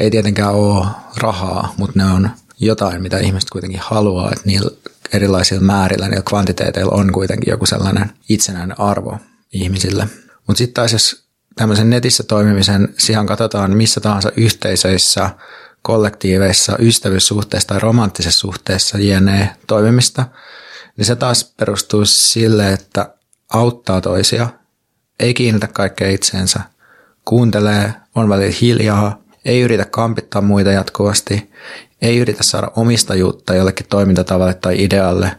ei 0.00 0.10
tietenkään 0.10 0.54
ole 0.54 0.86
rahaa, 1.16 1.74
mutta 1.76 1.98
ne 1.98 2.04
on 2.04 2.30
jotain, 2.60 3.02
mitä 3.02 3.18
ihmiset 3.18 3.50
kuitenkin 3.50 3.80
haluaa, 3.82 4.30
että 4.32 4.42
niillä 4.44 4.70
erilaisilla 5.12 5.62
määrillä, 5.62 6.08
niillä 6.08 6.22
kvantiteeteilla 6.28 6.92
on 6.94 7.12
kuitenkin 7.12 7.50
joku 7.50 7.66
sellainen 7.66 8.12
itsenäinen 8.28 8.80
arvo 8.80 9.18
ihmisille. 9.52 10.08
Mutta 10.46 10.58
sitten 10.58 10.74
taas 10.74 10.92
jos 10.92 11.26
tämmöisen 11.54 11.90
netissä 11.90 12.22
toimimisen 12.22 12.88
sijaan 12.98 13.26
katsotaan 13.26 13.76
missä 13.76 14.00
tahansa 14.00 14.32
yhteisöissä, 14.36 15.30
kollektiiveissa, 15.86 16.76
ystävyyssuhteissa 16.78 17.68
tai 17.68 17.78
romanttisessa 17.78 18.40
suhteessa 18.40 18.98
jne. 18.98 19.56
toimimista, 19.66 20.24
niin 20.96 21.04
se 21.04 21.16
taas 21.16 21.54
perustuu 21.56 22.04
sille, 22.04 22.72
että 22.72 23.14
auttaa 23.52 24.00
toisia, 24.00 24.48
ei 25.20 25.34
kiinnitä 25.34 25.66
kaikkea 25.66 26.10
itseensä, 26.10 26.60
kuuntelee, 27.24 27.92
on 28.14 28.28
välillä 28.28 28.56
hiljaa, 28.60 29.22
ei 29.44 29.60
yritä 29.60 29.84
kampittaa 29.84 30.42
muita 30.42 30.70
jatkuvasti, 30.70 31.50
ei 32.02 32.18
yritä 32.18 32.42
saada 32.42 32.70
omistajuutta 32.76 33.54
jollekin 33.54 33.86
toimintatavalle 33.88 34.54
tai 34.54 34.82
idealle, 34.82 35.30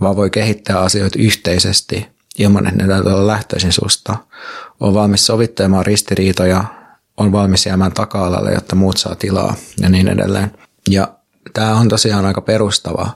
vaan 0.00 0.16
voi 0.16 0.30
kehittää 0.30 0.80
asioita 0.80 1.18
yhteisesti 1.18 2.08
ilman, 2.38 2.66
että 2.66 2.82
ne 2.82 2.88
täytyy 2.88 3.12
olla 3.12 3.26
lähtöisin 3.26 3.72
susta. 3.72 4.16
On 4.80 4.94
valmis 4.94 5.26
sovittelemaan 5.26 5.86
ristiriitoja, 5.86 6.64
on 7.18 7.32
valmis 7.32 7.66
jäämään 7.66 7.92
taka-alalle, 7.92 8.52
jotta 8.52 8.76
muut 8.76 8.96
saa 8.96 9.14
tilaa 9.14 9.54
ja 9.80 9.88
niin 9.88 10.08
edelleen. 10.08 10.50
Ja 10.90 11.14
tämä 11.54 11.74
on 11.74 11.88
tosiaan 11.88 12.26
aika 12.26 12.40
perustava 12.40 13.10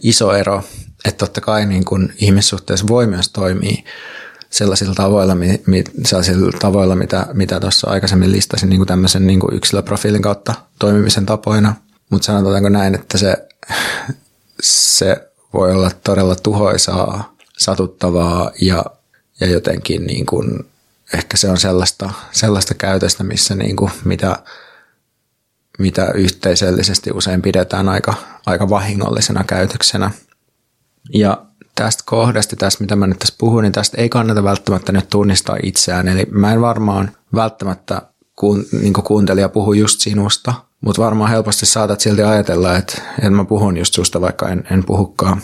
iso 0.00 0.32
ero, 0.32 0.62
että 1.04 1.18
totta 1.18 1.40
kai 1.40 1.66
niin 1.66 1.84
kun 1.84 2.12
ihmissuhteessa 2.16 2.88
voi 2.88 3.06
myös 3.06 3.28
toimia 3.28 3.82
sellaisilla 4.50 4.94
tavoilla, 4.94 5.34
mi, 5.34 5.62
mi, 5.66 5.84
sellaisilla 6.04 6.58
tavoilla 6.58 6.96
mitä, 6.96 7.26
mitä 7.32 7.60
tuossa 7.60 7.90
aikaisemmin 7.90 8.32
listasin 8.32 8.70
niin 8.70 8.78
kuin 8.78 8.88
tämmöisen 8.88 9.26
niin 9.26 9.40
kuin 9.40 9.54
yksilöprofiilin 9.54 10.22
kautta 10.22 10.54
toimimisen 10.78 11.26
tapoina. 11.26 11.74
Mutta 12.10 12.26
sanotaanko 12.26 12.68
näin, 12.68 12.94
että 12.94 13.18
se, 13.18 13.36
se 14.62 15.30
voi 15.54 15.72
olla 15.72 15.90
todella 16.04 16.36
tuhoisaa, 16.36 17.36
satuttavaa 17.58 18.50
ja, 18.60 18.84
ja 19.40 19.46
jotenkin 19.46 20.06
niin 20.06 20.26
kuin 20.26 20.66
ehkä 21.14 21.36
se 21.36 21.50
on 21.50 21.58
sellaista, 21.58 22.10
sellaista 22.32 22.74
käytöstä, 22.74 23.24
missä 23.24 23.54
niin 23.54 23.76
kuin 23.76 23.92
mitä, 24.04 24.42
mitä 25.78 26.10
yhteisöllisesti 26.14 27.10
usein 27.14 27.42
pidetään 27.42 27.88
aika, 27.88 28.14
aika 28.46 28.70
vahingollisena 28.70 29.44
käytöksenä. 29.44 30.10
Ja 31.14 31.46
tästä 31.74 32.02
kohdasta, 32.06 32.56
tästä 32.56 32.84
mitä 32.84 32.96
mä 32.96 33.06
nyt 33.06 33.18
tässä 33.18 33.34
puhun, 33.38 33.62
niin 33.62 33.72
tästä 33.72 34.00
ei 34.00 34.08
kannata 34.08 34.44
välttämättä 34.44 34.92
nyt 34.92 35.08
tunnistaa 35.10 35.56
itseään. 35.62 36.08
Eli 36.08 36.26
mä 36.30 36.52
en 36.52 36.60
varmaan 36.60 37.10
välttämättä 37.34 38.02
kuun, 38.36 38.64
niin 38.82 38.92
kuuntelija 38.92 39.48
puhu 39.48 39.72
just 39.72 40.00
sinusta, 40.00 40.54
mutta 40.80 41.02
varmaan 41.02 41.30
helposti 41.30 41.66
saatat 41.66 42.00
silti 42.00 42.22
ajatella, 42.22 42.76
että, 42.76 43.02
että 43.18 43.30
mä 43.30 43.44
puhun 43.44 43.76
just 43.76 43.94
susta, 43.94 44.20
vaikka 44.20 44.48
en, 44.48 44.64
en 44.70 44.84
puhukaan. 44.84 45.42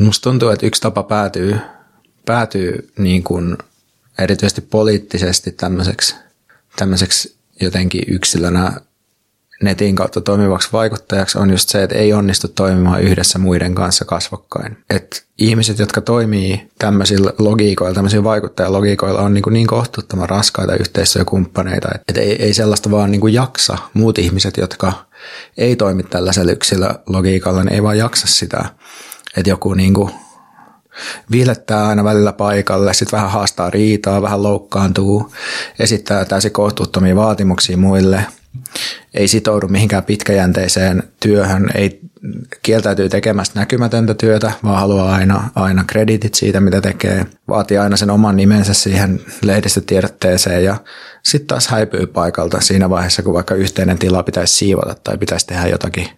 Musta 0.00 0.30
tuntuu, 0.30 0.48
että 0.48 0.66
yksi 0.66 0.82
tapa 0.82 1.02
päätyy, 1.02 1.56
päätyy 2.24 2.92
niin 2.98 3.22
kuin 3.22 3.56
erityisesti 4.18 4.60
poliittisesti 4.60 5.52
tämmöiseksi, 5.52 6.14
tämmöiseksi 6.76 7.36
jotenkin 7.60 8.02
yksilönä 8.08 8.72
netin 9.62 9.96
kautta 9.96 10.20
toimivaksi 10.20 10.68
vaikuttajaksi 10.72 11.38
on 11.38 11.50
just 11.50 11.68
se, 11.68 11.82
että 11.82 11.94
ei 11.96 12.12
onnistu 12.12 12.48
toimimaan 12.48 13.02
yhdessä 13.02 13.38
muiden 13.38 13.74
kanssa 13.74 14.04
kasvokkain. 14.04 14.76
Et 14.90 15.26
ihmiset, 15.38 15.78
jotka 15.78 16.00
toimii 16.00 16.68
tämmöisillä 16.78 17.32
logiikoilla, 17.38 17.94
tämmöisillä 17.94 18.24
vaikuttajalogiikoilla 18.24 19.20
on 19.20 19.34
niin, 19.34 19.44
niin 19.50 19.66
kohtuuttoman 19.66 20.28
raskaita 20.28 20.76
yhteistyökumppaneita, 20.76 21.88
että 22.08 22.20
ei, 22.20 22.42
ei 22.42 22.54
sellaista 22.54 22.90
vaan 22.90 23.10
niin 23.10 23.32
jaksa. 23.32 23.78
Muut 23.94 24.18
ihmiset, 24.18 24.56
jotka 24.56 24.92
ei 25.56 25.76
toimi 25.76 26.02
tällaisella 26.02 26.52
yksilölogiikalla, 26.52 27.64
niin 27.64 27.74
ei 27.74 27.82
vaan 27.82 27.98
jaksa 27.98 28.26
sitä. 28.26 28.64
Että 29.36 29.50
joku 29.50 29.74
niin 29.74 29.94
kuin 29.94 30.10
viilettää 31.30 31.88
aina 31.88 32.04
välillä 32.04 32.32
paikalle, 32.32 32.94
sitten 32.94 33.16
vähän 33.16 33.30
haastaa 33.30 33.70
riitaa, 33.70 34.22
vähän 34.22 34.42
loukkaantuu, 34.42 35.32
esittää 35.78 36.24
täysin 36.24 36.52
kohtuuttomia 36.52 37.16
vaatimuksia 37.16 37.76
muille, 37.76 38.26
ei 39.14 39.28
sitoudu 39.28 39.68
mihinkään 39.68 40.04
pitkäjänteiseen 40.04 41.02
työhön, 41.20 41.70
ei 41.74 42.00
kieltäytyy 42.62 43.08
tekemästä 43.08 43.60
näkymätöntä 43.60 44.14
työtä, 44.14 44.52
vaan 44.64 44.80
haluaa 44.80 45.14
aina, 45.14 45.50
aina 45.54 45.84
kreditit 45.84 46.34
siitä, 46.34 46.60
mitä 46.60 46.80
tekee, 46.80 47.26
vaatii 47.48 47.78
aina 47.78 47.96
sen 47.96 48.10
oman 48.10 48.36
nimensä 48.36 48.74
siihen 48.74 49.20
lehdistötiedotteeseen 49.42 50.64
ja 50.64 50.76
sitten 51.22 51.46
taas 51.46 51.68
häipyy 51.68 52.06
paikalta 52.06 52.60
siinä 52.60 52.90
vaiheessa, 52.90 53.22
kun 53.22 53.34
vaikka 53.34 53.54
yhteinen 53.54 53.98
tila 53.98 54.22
pitäisi 54.22 54.54
siivota 54.54 54.94
tai 55.04 55.18
pitäisi 55.18 55.46
tehdä 55.46 55.66
jotakin, 55.66 56.08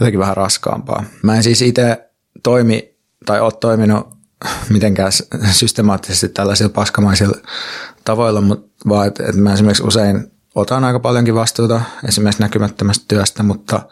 jotakin 0.00 0.20
vähän 0.20 0.36
raskaampaa. 0.36 1.04
Mä 1.22 1.36
en 1.36 1.42
siis 1.42 1.62
itse 1.62 2.10
toimi 2.42 2.93
tai 3.26 3.40
ole 3.40 3.52
toiminut 3.60 4.08
mitenkään 4.70 5.12
systemaattisesti 5.50 6.28
tällaisilla 6.28 6.72
paskamaisilla 6.74 7.36
tavoilla, 8.04 8.40
mutta 8.40 8.88
vaan 8.88 9.06
että, 9.06 9.22
että 9.22 9.40
mä 9.40 9.52
esimerkiksi 9.52 9.82
usein 9.82 10.30
otan 10.54 10.84
aika 10.84 11.00
paljonkin 11.00 11.34
vastuuta 11.34 11.80
esimerkiksi 12.08 12.42
näkymättömästä 12.42 13.04
työstä, 13.08 13.42
mutta 13.42 13.82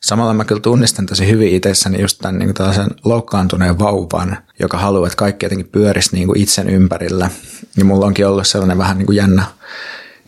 samalla 0.00 0.34
mä 0.34 0.44
kyllä 0.44 0.60
tunnistan 0.60 1.06
tosi 1.06 1.28
hyvin 1.28 1.54
itsessäni 1.54 2.00
just 2.00 2.18
tämän 2.18 2.38
niin 2.38 2.54
tällaisen 2.54 2.90
loukkaantuneen 3.04 3.78
vauvan, 3.78 4.38
joka 4.60 4.78
haluaa, 4.78 5.06
että 5.06 5.16
kaikki 5.16 5.46
jotenkin 5.46 5.68
pyörisi 5.68 6.16
niin 6.16 6.26
kuin 6.26 6.40
itsen 6.40 6.70
ympärillä. 6.70 7.30
Ja 7.76 7.84
mulla 7.84 8.06
onkin 8.06 8.26
ollut 8.26 8.46
sellainen 8.46 8.78
vähän 8.78 8.98
niin 8.98 9.06
kuin 9.06 9.16
jännä, 9.16 9.44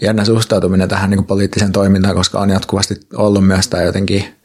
jännä 0.01 0.25
suhtautuminen 0.25 0.89
tähän 0.89 1.11
niin 1.11 1.19
kuin 1.19 1.27
poliittiseen 1.27 1.73
toimintaan, 1.73 2.15
koska 2.15 2.41
on 2.41 2.51
jatkuvasti 2.51 2.95
ollut 3.15 3.47
myös 3.47 3.69
tämä 3.69 3.83
jotenkin 3.83 4.42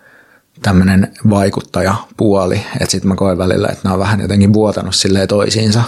tämmöinen 0.62 1.14
vaikuttajapuoli, 1.30 2.62
että 2.74 2.92
sitten 2.92 3.08
mä 3.08 3.16
koen 3.16 3.38
välillä, 3.38 3.68
että 3.68 3.82
nämä 3.84 3.94
on 3.94 4.00
vähän 4.00 4.20
jotenkin 4.20 4.54
vuotanut 4.54 4.96
silleen 4.96 5.28
toisiinsa 5.28 5.84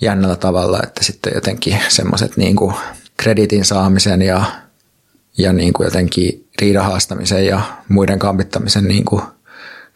jännällä 0.00 0.36
tavalla, 0.36 0.80
että 0.82 1.04
sitten 1.04 1.32
jotenkin 1.34 1.78
semmoiset 1.88 2.36
niin 2.36 2.56
kuin 2.56 2.74
kreditin 3.16 3.64
saamisen 3.64 4.22
ja, 4.22 4.44
ja 5.38 5.52
niin 5.52 5.72
kuin 5.72 5.84
jotenkin 5.84 6.48
riidahaastamisen 6.60 7.46
ja 7.46 7.60
muiden 7.88 8.18
kampittamisen 8.18 8.84
niin 8.84 9.04
kuin 9.04 9.22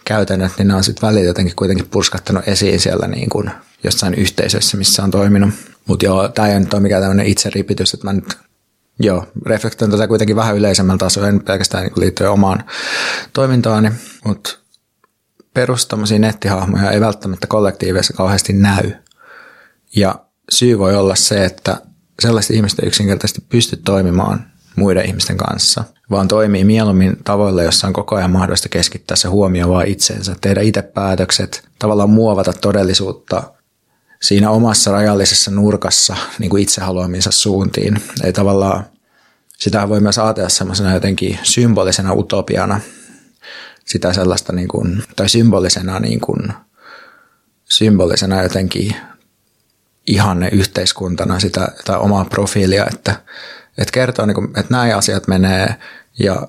käytännöt, 0.05 0.53
niin 0.59 0.69
ne 0.69 0.75
on 0.75 0.85
sitten 0.85 1.07
välillä 1.07 1.27
jotenkin 1.27 1.57
kuitenkin 1.57 1.89
purskattanut 1.91 2.49
esiin 2.49 2.81
siellä 2.81 3.07
niin 3.07 3.29
kuin 3.29 3.51
jossain 3.85 4.15
yhteisössä, 4.15 4.77
missä 4.77 5.05
on 5.05 5.11
toiminut. 5.11 5.51
Mutta 5.87 6.07
joo, 6.07 6.29
tämä 6.29 6.49
ei 6.49 6.61
nyt 6.61 6.75
ole 6.75 6.83
mikään 6.83 7.03
tämmöinen 7.03 7.27
itseripitys, 7.27 7.95
että 7.95 8.07
mä 8.07 8.13
nyt 8.13 8.39
joo, 8.99 9.27
reflektoin 9.47 9.91
tätä 9.91 10.09
kuitenkin 10.09 10.37
vähän 10.37 10.57
yleisemmällä 10.57 10.99
tasolla, 10.99 11.29
en 11.29 11.41
pelkästään 11.41 11.85
niin 11.85 11.93
liittyen 11.97 12.31
omaan 12.31 12.65
toimintaani, 13.33 13.93
mutta 14.25 14.59
perus 15.55 15.89
nettihahmoja 16.19 16.91
ei 16.91 17.01
välttämättä 17.01 17.47
kollektiivissa 17.47 18.15
kauheasti 18.15 18.53
näy. 18.53 18.93
Ja 19.97 20.15
syy 20.51 20.79
voi 20.79 20.97
olla 20.97 21.15
se, 21.15 21.45
että 21.45 21.81
sellaiset 22.21 22.57
ihmiset 22.57 22.79
ei 22.79 22.89
yksinkertaisesti 22.89 23.45
pysty 23.49 23.77
toimimaan 23.77 24.47
muiden 24.77 25.07
ihmisten 25.07 25.37
kanssa, 25.37 25.85
vaan 26.11 26.29
toimii 26.29 26.65
mieluummin 26.65 27.17
tavoilla, 27.25 27.63
jossa 27.63 27.87
on 27.87 27.93
koko 27.93 28.17
ajan 28.17 28.31
mahdollista 28.31 28.69
keskittää 28.69 29.17
se 29.17 29.29
huomio 29.29 29.69
vaan 29.69 29.87
itseensä, 29.87 30.37
tehdä 30.41 30.61
itse 30.61 30.83
päätökset, 30.83 31.69
tavallaan 31.79 32.11
muovata 32.11 32.53
todellisuutta 32.53 33.56
siinä 34.23 34.51
omassa 34.51 34.93
rajallisessa 34.93 35.51
nurkassa 35.51 36.17
niin 36.39 36.51
kuin 36.51 36.63
itse 36.63 36.81
haluamiinsa 36.81 37.31
suuntiin. 37.31 38.03
Ei 38.25 38.33
tavallaan, 38.33 38.85
sitä 39.59 39.89
voi 39.89 40.01
myös 40.01 40.19
ajatella 40.19 40.49
semmoisena 40.49 40.95
jotenkin 40.95 41.39
symbolisena 41.43 42.15
utopiana, 42.15 42.81
sitä 43.85 44.13
sellaista 44.13 44.53
niin 44.53 44.69
kuin, 44.69 45.03
tai 45.17 45.29
symbolisena, 45.29 46.01
niin 46.01 46.21
kuin, 46.21 46.53
symbolisena 47.65 48.43
jotenkin 48.43 48.97
ihanne 50.07 50.49
yhteiskuntana 50.53 51.41
sitä, 51.41 51.69
sitä 51.79 51.99
omaa 51.99 52.25
profiilia, 52.25 52.87
että, 52.95 53.23
että 53.79 53.93
kertoo, 53.93 54.27
niin 54.27 54.35
kuin, 54.35 54.47
että 54.47 54.75
näin 54.75 54.97
asiat 54.97 55.29
menee 55.29 55.75
ja, 56.19 56.49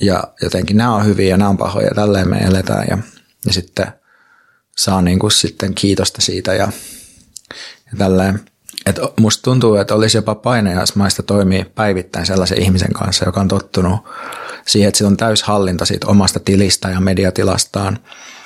ja 0.00 0.24
jotenkin 0.42 0.76
nämä 0.76 0.94
on 0.94 1.06
hyviä 1.06 1.28
ja 1.28 1.36
nämä 1.36 1.50
on 1.50 1.58
pahoja 1.58 1.86
ja 1.86 1.94
tälleen 1.94 2.28
me 2.28 2.38
eletään 2.38 2.86
ja, 2.90 2.98
ja 3.46 3.52
sitten 3.52 3.99
saa 4.80 5.02
niin 5.02 5.18
kuin 5.18 5.30
sitten 5.30 5.74
kiitosta 5.74 6.22
siitä 6.22 6.54
ja, 6.54 6.68
ja 7.86 7.98
tälleen. 7.98 8.40
Et 8.86 8.98
musta 9.20 9.42
tuntuu, 9.42 9.76
että 9.76 9.94
olisi 9.94 10.18
jopa 10.18 10.34
painajaismaista 10.34 11.22
toimii 11.22 11.64
päivittäin 11.64 12.26
sellaisen 12.26 12.62
ihmisen 12.62 12.92
kanssa, 12.92 13.24
joka 13.24 13.40
on 13.40 13.48
tottunut 13.48 14.00
siihen, 14.66 14.88
että 14.88 14.98
sillä 14.98 15.08
on 15.08 15.16
täyshallinta 15.16 15.84
siitä 15.84 16.06
omasta 16.06 16.40
tilistä 16.40 16.88
ja 16.88 17.00
mediatilastaan. 17.00 17.94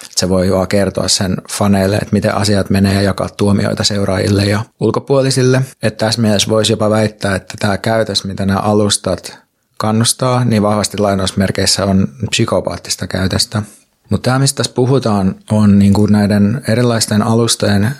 Että 0.02 0.20
se 0.20 0.28
voi 0.28 0.50
vaan 0.50 0.68
kertoa 0.68 1.08
sen 1.08 1.36
faneille, 1.50 1.96
että 1.96 2.12
miten 2.12 2.34
asiat 2.34 2.70
menee 2.70 2.94
ja 2.94 3.02
jakaa 3.02 3.28
tuomioita 3.28 3.84
seuraajille 3.84 4.44
ja 4.44 4.64
ulkopuolisille. 4.80 5.62
Että 5.82 6.06
tässä 6.06 6.20
mielessä 6.20 6.50
voisi 6.50 6.72
jopa 6.72 6.90
väittää, 6.90 7.34
että 7.34 7.54
tämä 7.58 7.78
käytös, 7.78 8.24
mitä 8.24 8.46
nämä 8.46 8.60
alustat 8.60 9.38
kannustaa, 9.78 10.44
niin 10.44 10.62
vahvasti 10.62 10.98
lainausmerkeissä 10.98 11.84
on 11.84 12.08
psykopaattista 12.30 13.06
käytöstä. 13.06 13.62
Mutta 14.10 14.30
tämä, 14.30 14.38
mistä 14.38 14.56
tässä 14.56 14.72
puhutaan, 14.72 15.34
on 15.50 15.78
niin 15.78 15.92
kuin 15.92 16.12
näiden 16.12 16.62
erilaisten 16.68 17.22
alustojen 17.22 17.90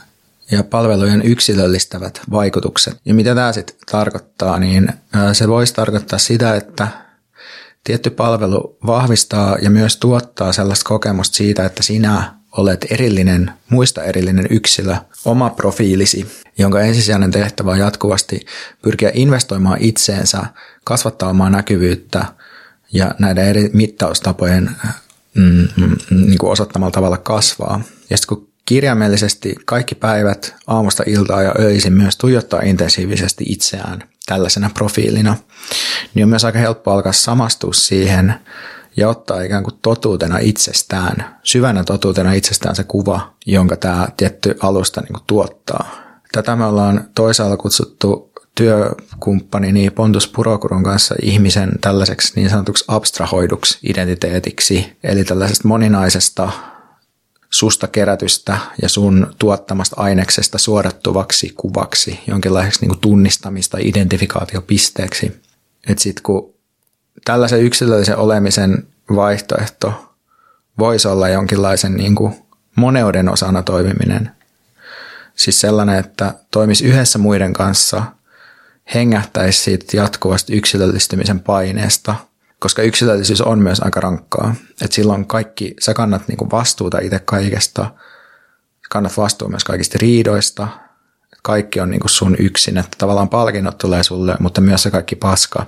ja 0.51 0.63
palvelujen 0.63 1.23
yksilöllistävät 1.23 2.21
vaikutukset. 2.31 3.01
Ja 3.05 3.15
mitä 3.15 3.35
tämä 3.35 3.53
sitten 3.53 3.77
tarkoittaa, 3.91 4.59
niin 4.59 4.89
se 5.33 5.49
voisi 5.49 5.75
tarkoittaa 5.75 6.19
sitä, 6.19 6.57
että 6.57 6.89
tietty 7.85 8.11
palvelu 8.11 8.79
vahvistaa 8.87 9.57
ja 9.63 9.71
myös 9.71 9.97
tuottaa 9.97 10.53
sellaista 10.53 10.89
kokemusta 10.89 11.37
siitä, 11.37 11.65
että 11.65 11.83
sinä 11.83 12.35
olet 12.57 12.87
erillinen, 12.91 13.51
muista 13.71 14.03
erillinen 14.03 14.47
yksilö, 14.51 14.97
oma 15.25 15.51
profiilisi, 15.51 16.27
jonka 16.59 16.81
ensisijainen 16.81 17.31
tehtävä 17.31 17.71
on 17.71 17.79
jatkuvasti 17.79 18.47
pyrkiä 18.83 19.11
investoimaan 19.15 19.79
itseensä, 19.81 20.47
kasvattaa 20.85 21.29
omaa 21.29 21.51
näkyvyyttä 21.51 22.25
ja 22.93 23.15
näiden 23.19 23.45
eri 23.45 23.71
mittaustapojen 23.73 24.71
mm, 25.35 25.69
mm, 25.77 25.97
niin 26.11 26.39
kuin 26.39 26.53
osoittamalla 26.53 26.91
tavalla 26.91 27.19
kasvaa. 27.19 27.81
Ja 28.11 28.17
sitten 28.17 28.37
kun 28.37 28.49
kirjaimellisesti 28.65 29.55
kaikki 29.65 29.95
päivät 29.95 30.55
aamusta 30.67 31.03
iltaa 31.07 31.43
ja 31.43 31.55
öisin 31.59 31.93
myös 31.93 32.17
tuijottaa 32.17 32.61
intensiivisesti 32.61 33.45
itseään 33.49 34.05
tällaisena 34.27 34.71
profiilina, 34.75 35.37
niin 36.15 36.25
on 36.25 36.29
myös 36.29 36.45
aika 36.45 36.59
helppo 36.59 36.91
alkaa 36.91 37.13
samastua 37.13 37.73
siihen 37.73 38.35
ja 38.97 39.09
ottaa 39.09 39.43
ikään 39.43 39.63
kuin 39.63 39.79
totuutena 39.83 40.39
itsestään, 40.39 41.39
syvänä 41.43 41.85
totuutena 41.85 42.33
itsestään 42.33 42.77
se 42.77 42.85
kuva, 42.85 43.35
jonka 43.47 43.77
tämä 43.77 44.09
tietty 44.17 44.55
alusta 44.61 45.01
niin 45.01 45.13
kuin 45.13 45.23
tuottaa. 45.27 45.91
Tätä 46.33 46.57
me 46.57 46.65
ollaan 46.65 47.11
toisaalla 47.15 47.57
kutsuttu 47.57 48.33
työkumppani 48.55 49.73
niin 49.73 49.93
Pontus 49.93 50.29
Purokurun 50.29 50.83
kanssa 50.83 51.15
ihmisen 51.23 51.73
tällaiseksi 51.81 52.33
niin 52.37 52.51
sanotuksi 52.51 52.85
abstrahoiduksi 52.89 53.79
identiteetiksi, 53.83 54.97
eli 55.05 55.25
tällaisesta 55.25 55.69
moninaisesta 55.69 56.51
susta 57.51 57.89
kerätystä 57.89 58.59
ja 58.83 58.89
sun 58.89 59.35
tuottamasta 59.39 59.97
aineksesta 59.99 60.59
suodattuvaksi 60.59 61.53
kuvaksi, 61.57 62.21
jonkinlaiseksi 62.27 62.81
niin 62.81 62.89
kuin 62.89 63.01
tunnistamista 63.01 63.79
identifikaatiopisteeksi. 63.81 65.43
Että 65.89 66.03
sitten 66.03 66.23
kun 66.23 66.55
tällaisen 67.25 67.61
yksilöllisen 67.61 68.17
olemisen 68.17 68.87
vaihtoehto 69.15 70.15
voisi 70.79 71.09
olla 71.09 71.29
jonkinlaisen 71.29 71.95
niin 71.95 72.15
kuin 72.15 72.35
moneuden 72.77 73.29
osana 73.29 73.63
toimiminen. 73.63 74.31
Siis 75.35 75.61
sellainen, 75.61 75.99
että 75.99 76.35
toimisi 76.51 76.85
yhdessä 76.85 77.19
muiden 77.19 77.53
kanssa, 77.53 78.03
hengähtäisi 78.95 79.63
siitä 79.63 79.97
jatkuvasti 79.97 80.57
yksilöllistymisen 80.57 81.41
paineesta– 81.41 82.15
koska 82.65 82.83
yksilöllisyys 82.83 83.41
on 83.41 83.59
myös 83.59 83.81
aika 83.81 84.01
rankkaa. 84.01 84.55
että 84.71 84.95
silloin 84.95 85.27
kaikki, 85.27 85.75
sä 85.81 85.95
kannat 85.95 86.29
niinku 86.29 86.51
vastuuta 86.53 86.99
itse 86.99 87.19
kaikesta, 87.19 87.91
kannat 88.91 89.17
vastuun 89.17 89.51
myös 89.51 89.65
kaikista 89.65 89.99
riidoista, 90.01 90.69
kaikki 91.43 91.81
on 91.81 91.91
niinku 91.91 92.09
sun 92.09 92.37
yksin, 92.39 92.79
että 92.79 92.97
tavallaan 92.99 93.29
palkinnot 93.29 93.79
tulee 93.79 94.03
sulle, 94.03 94.37
mutta 94.41 94.61
myös 94.61 94.83
se 94.83 94.91
kaikki 94.91 95.17
paska 95.17 95.67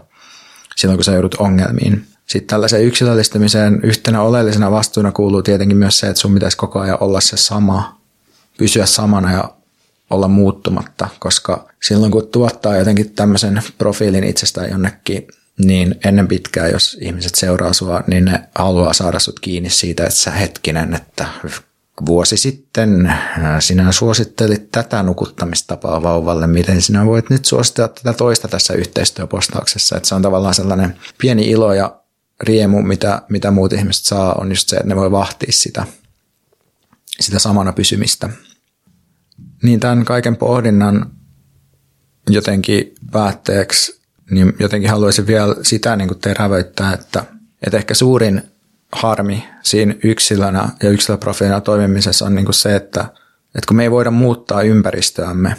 silloin, 0.77 0.97
kun 0.97 1.05
sä 1.05 1.13
joudut 1.13 1.35
ongelmiin. 1.35 2.07
Sitten 2.27 2.49
tällaisen 2.49 2.85
yksilöllistämiseen 2.85 3.81
yhtenä 3.83 4.23
oleellisena 4.23 4.71
vastuuna 4.71 5.13
kuuluu 5.13 5.43
tietenkin 5.43 5.77
myös 5.77 5.99
se, 5.99 6.07
että 6.07 6.21
sun 6.21 6.35
pitäisi 6.35 6.57
koko 6.57 6.81
ajan 6.81 6.99
olla 7.01 7.21
se 7.21 7.37
sama, 7.37 8.01
pysyä 8.59 8.87
samana 8.87 9.33
ja 9.33 9.51
olla 10.11 10.29
muuttumatta, 10.29 11.09
koska 11.19 11.69
silloin 11.89 12.13
kun 12.13 12.29
tuottaa 12.29 12.77
jotenkin 12.77 13.11
tämmöisen 13.11 13.63
profiilin 13.79 14.25
itsestään 14.25 14.71
jonnekin 14.71 15.29
niin 15.65 15.95
ennen 16.05 16.29
pitkää, 16.29 16.69
jos 16.69 16.99
ihmiset 17.01 17.35
seuraa 17.35 17.73
sua, 17.73 18.05
niin 18.07 18.25
ne 18.25 18.49
haluaa 18.55 18.93
saada 18.93 19.19
sut 19.19 19.41
kiinni 19.41 19.71
siitä, 19.71 20.03
että 20.03 20.17
sä 20.17 20.31
hetkinen, 20.31 20.95
että 20.95 21.27
vuosi 22.07 22.37
sitten 22.37 23.07
äh, 23.07 23.21
sinä 23.61 23.93
suosittelit 23.93 24.71
tätä 24.73 25.03
nukuttamistapaa 25.03 26.03
vauvalle, 26.03 26.47
miten 26.47 26.83
sinä 26.83 27.07
voit 27.07 27.31
nyt 27.31 27.45
suositella 27.45 27.89
tätä 27.89 28.13
toista 28.13 28.49
tässä 28.49 28.75
yhteistyöpostauksessa. 28.75 29.97
Että 29.97 30.09
se 30.09 30.15
on 30.15 30.23
tavallaan 30.23 30.55
sellainen 30.55 30.97
pieni 31.19 31.51
ilo 31.51 31.73
ja 31.73 32.01
riemu, 32.41 32.83
mitä, 32.83 33.23
mitä 33.29 33.51
muut 33.51 33.73
ihmiset 33.73 34.05
saa, 34.05 34.33
on 34.33 34.49
just 34.49 34.69
se, 34.69 34.77
että 34.77 34.89
ne 34.89 34.97
voi 34.97 35.11
vahtia 35.11 35.53
sitä, 35.53 35.87
sitä 37.21 37.39
samana 37.39 37.73
pysymistä. 37.73 38.29
Niin 39.63 39.81
tämän 39.81 40.05
kaiken 40.05 40.37
pohdinnan 40.37 41.16
jotenkin 42.31 42.95
päätteeksi 43.13 44.01
niin 44.31 44.55
jotenkin 44.59 44.91
haluaisin 44.91 45.27
vielä 45.27 45.57
sitä 45.63 45.97
niin 45.97 46.09
kuin 46.09 46.21
terävöittää, 46.21 46.93
että, 46.93 47.25
että 47.67 47.77
ehkä 47.77 47.95
suurin 47.95 48.43
harmi 48.93 49.49
siinä 49.63 49.95
yksilönä 50.05 50.69
ja 50.83 50.91
yksilöprofiilina 50.91 51.61
toimimisessa 51.61 52.27
on 52.27 52.35
niin 52.35 52.45
kuin 52.45 52.55
se, 52.55 52.77
että, 52.77 53.01
että 53.55 53.69
kun 53.69 53.77
me 53.77 53.83
ei 53.83 53.91
voida 53.91 54.11
muuttaa 54.11 54.63
ympäristöämme 54.63 55.57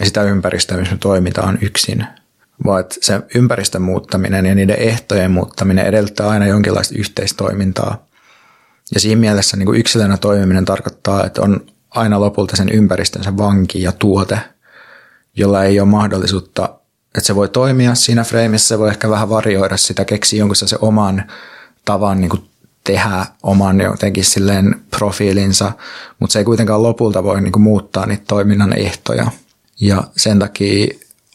ja 0.00 0.06
sitä 0.06 0.22
ympäristöä, 0.22 0.76
missä 0.76 0.94
me 0.94 0.98
toimitaan 0.98 1.58
yksin, 1.62 2.06
vaan 2.64 2.80
että 2.80 2.94
se 3.00 3.20
ympäristön 3.34 3.82
muuttaminen 3.82 4.46
ja 4.46 4.54
niiden 4.54 4.78
ehtojen 4.78 5.30
muuttaminen 5.30 5.86
edellyttää 5.86 6.28
aina 6.28 6.46
jonkinlaista 6.46 6.94
yhteistoimintaa. 6.98 8.06
Ja 8.94 9.00
siinä 9.00 9.20
mielessä 9.20 9.56
niin 9.56 9.66
kuin 9.66 9.80
yksilönä 9.80 10.16
toimiminen 10.16 10.64
tarkoittaa, 10.64 11.26
että 11.26 11.42
on 11.42 11.66
aina 11.90 12.20
lopulta 12.20 12.56
sen 12.56 12.68
ympäristönsä 12.68 13.36
vanki 13.36 13.82
ja 13.82 13.92
tuote, 13.92 14.38
jolla 15.36 15.64
ei 15.64 15.80
ole 15.80 15.88
mahdollisuutta 15.88 16.80
että 17.14 17.26
se 17.26 17.34
voi 17.34 17.48
toimia 17.48 17.94
siinä 17.94 18.24
freimissä, 18.24 18.68
se 18.68 18.78
voi 18.78 18.88
ehkä 18.88 19.10
vähän 19.10 19.28
varioida 19.28 19.76
sitä, 19.76 20.04
keksiä 20.04 20.38
jonkun 20.38 20.56
se 20.56 20.76
oman 20.80 21.24
tavan 21.84 22.20
niin 22.20 22.30
kuin 22.30 22.50
tehdä 22.84 23.26
oman 23.42 23.80
jotenkin 23.80 24.24
silleen 24.24 24.80
profiilinsa, 24.90 25.72
mutta 26.18 26.32
se 26.32 26.38
ei 26.38 26.44
kuitenkaan 26.44 26.82
lopulta 26.82 27.24
voi 27.24 27.40
niin 27.40 27.52
kuin 27.52 27.62
muuttaa 27.62 28.06
niitä 28.06 28.24
toiminnan 28.28 28.78
ehtoja. 28.78 29.30
Ja 29.80 30.04
sen 30.16 30.38
takia 30.38 30.86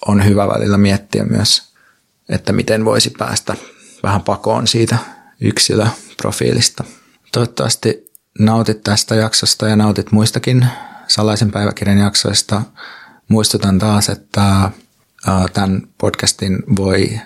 on 0.07 0.25
hyvä 0.25 0.47
välillä 0.47 0.77
miettiä 0.77 1.23
myös, 1.23 1.63
että 2.29 2.53
miten 2.53 2.85
voisi 2.85 3.13
päästä 3.17 3.55
vähän 4.03 4.21
pakoon 4.21 4.67
siitä 4.67 4.97
yksilöprofiilista. 5.41 6.83
Toivottavasti 7.31 8.11
nautit 8.39 8.83
tästä 8.83 9.15
jaksosta 9.15 9.67
ja 9.67 9.75
nautit 9.75 10.11
muistakin 10.11 10.67
salaisen 11.07 11.51
päiväkirjan 11.51 11.97
jaksoista. 11.97 12.61
Muistutan 13.27 13.79
taas, 13.79 14.09
että 14.09 14.71
tämän 15.53 15.81
podcastin 15.97 16.63
voi 16.75 17.19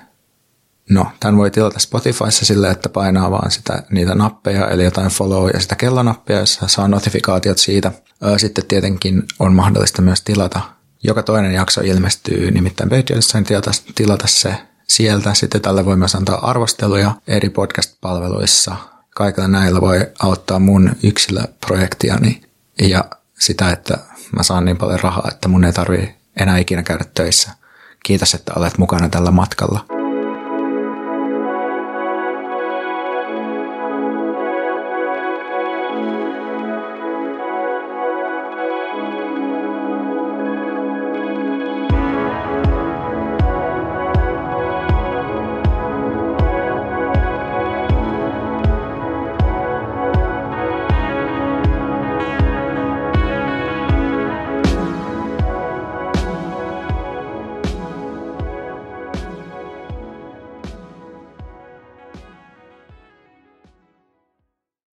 No, 0.90 1.06
tämän 1.20 1.38
voi 1.38 1.52
tilata 1.52 1.80
Spotifyssa 1.80 2.46
sille, 2.46 2.70
että 2.70 2.90
painaa 2.90 3.32
vaan 3.32 3.52
sitä, 3.52 3.84
niitä 3.92 4.16
nappeja, 4.16 4.68
eli 4.68 4.84
jotain 4.84 5.10
follow 5.10 5.50
ja 5.54 5.60
sitä 5.60 5.76
kellonappia, 5.76 6.40
jossa 6.40 6.68
saa 6.68 6.88
notifikaatiot 6.88 7.58
siitä. 7.58 7.92
Sitten 8.38 8.66
tietenkin 8.66 9.24
on 9.40 9.54
mahdollista 9.54 10.02
myös 10.02 10.22
tilata. 10.22 10.62
Joka 11.04 11.24
toinen 11.24 11.54
jakso 11.54 11.82
ilmestyy 11.82 12.52
nimittäin 12.52 12.90
Patreonissa, 12.90 13.38
niin 13.38 13.46
tilata, 13.46 13.72
tilata 13.96 14.28
se 14.28 14.56
sieltä. 14.88 15.34
Sitten 15.34 15.62
tälle 15.62 15.86
voi 15.86 15.98
myös 15.98 16.16
antaa 16.16 16.50
arvosteluja 16.50 17.16
eri 17.28 17.50
podcast-palveluissa. 17.50 18.76
Kaikilla 19.16 19.48
näillä 19.48 19.82
voi 19.82 20.08
auttaa 20.20 20.60
mun 20.60 20.92
yksilöprojektiani 21.04 22.42
ja 22.82 23.06
sitä, 23.40 23.72
että 23.72 23.98
mä 24.36 24.44
saan 24.44 24.65
niin 24.65 24.78
paljon 24.78 25.00
rahaa, 25.00 25.28
että 25.32 25.48
mun 25.48 25.63
ei 25.63 25.74
tarvii 25.74 26.15
enää 26.39 26.58
ikinä 26.58 26.84
käydä 26.84 27.06
töissä. 27.13 27.52
Kiitos, 28.04 28.34
että 28.34 28.54
olet 28.56 28.78
mukana 28.78 29.10
tällä 29.10 29.32
matkalla. 29.32 29.99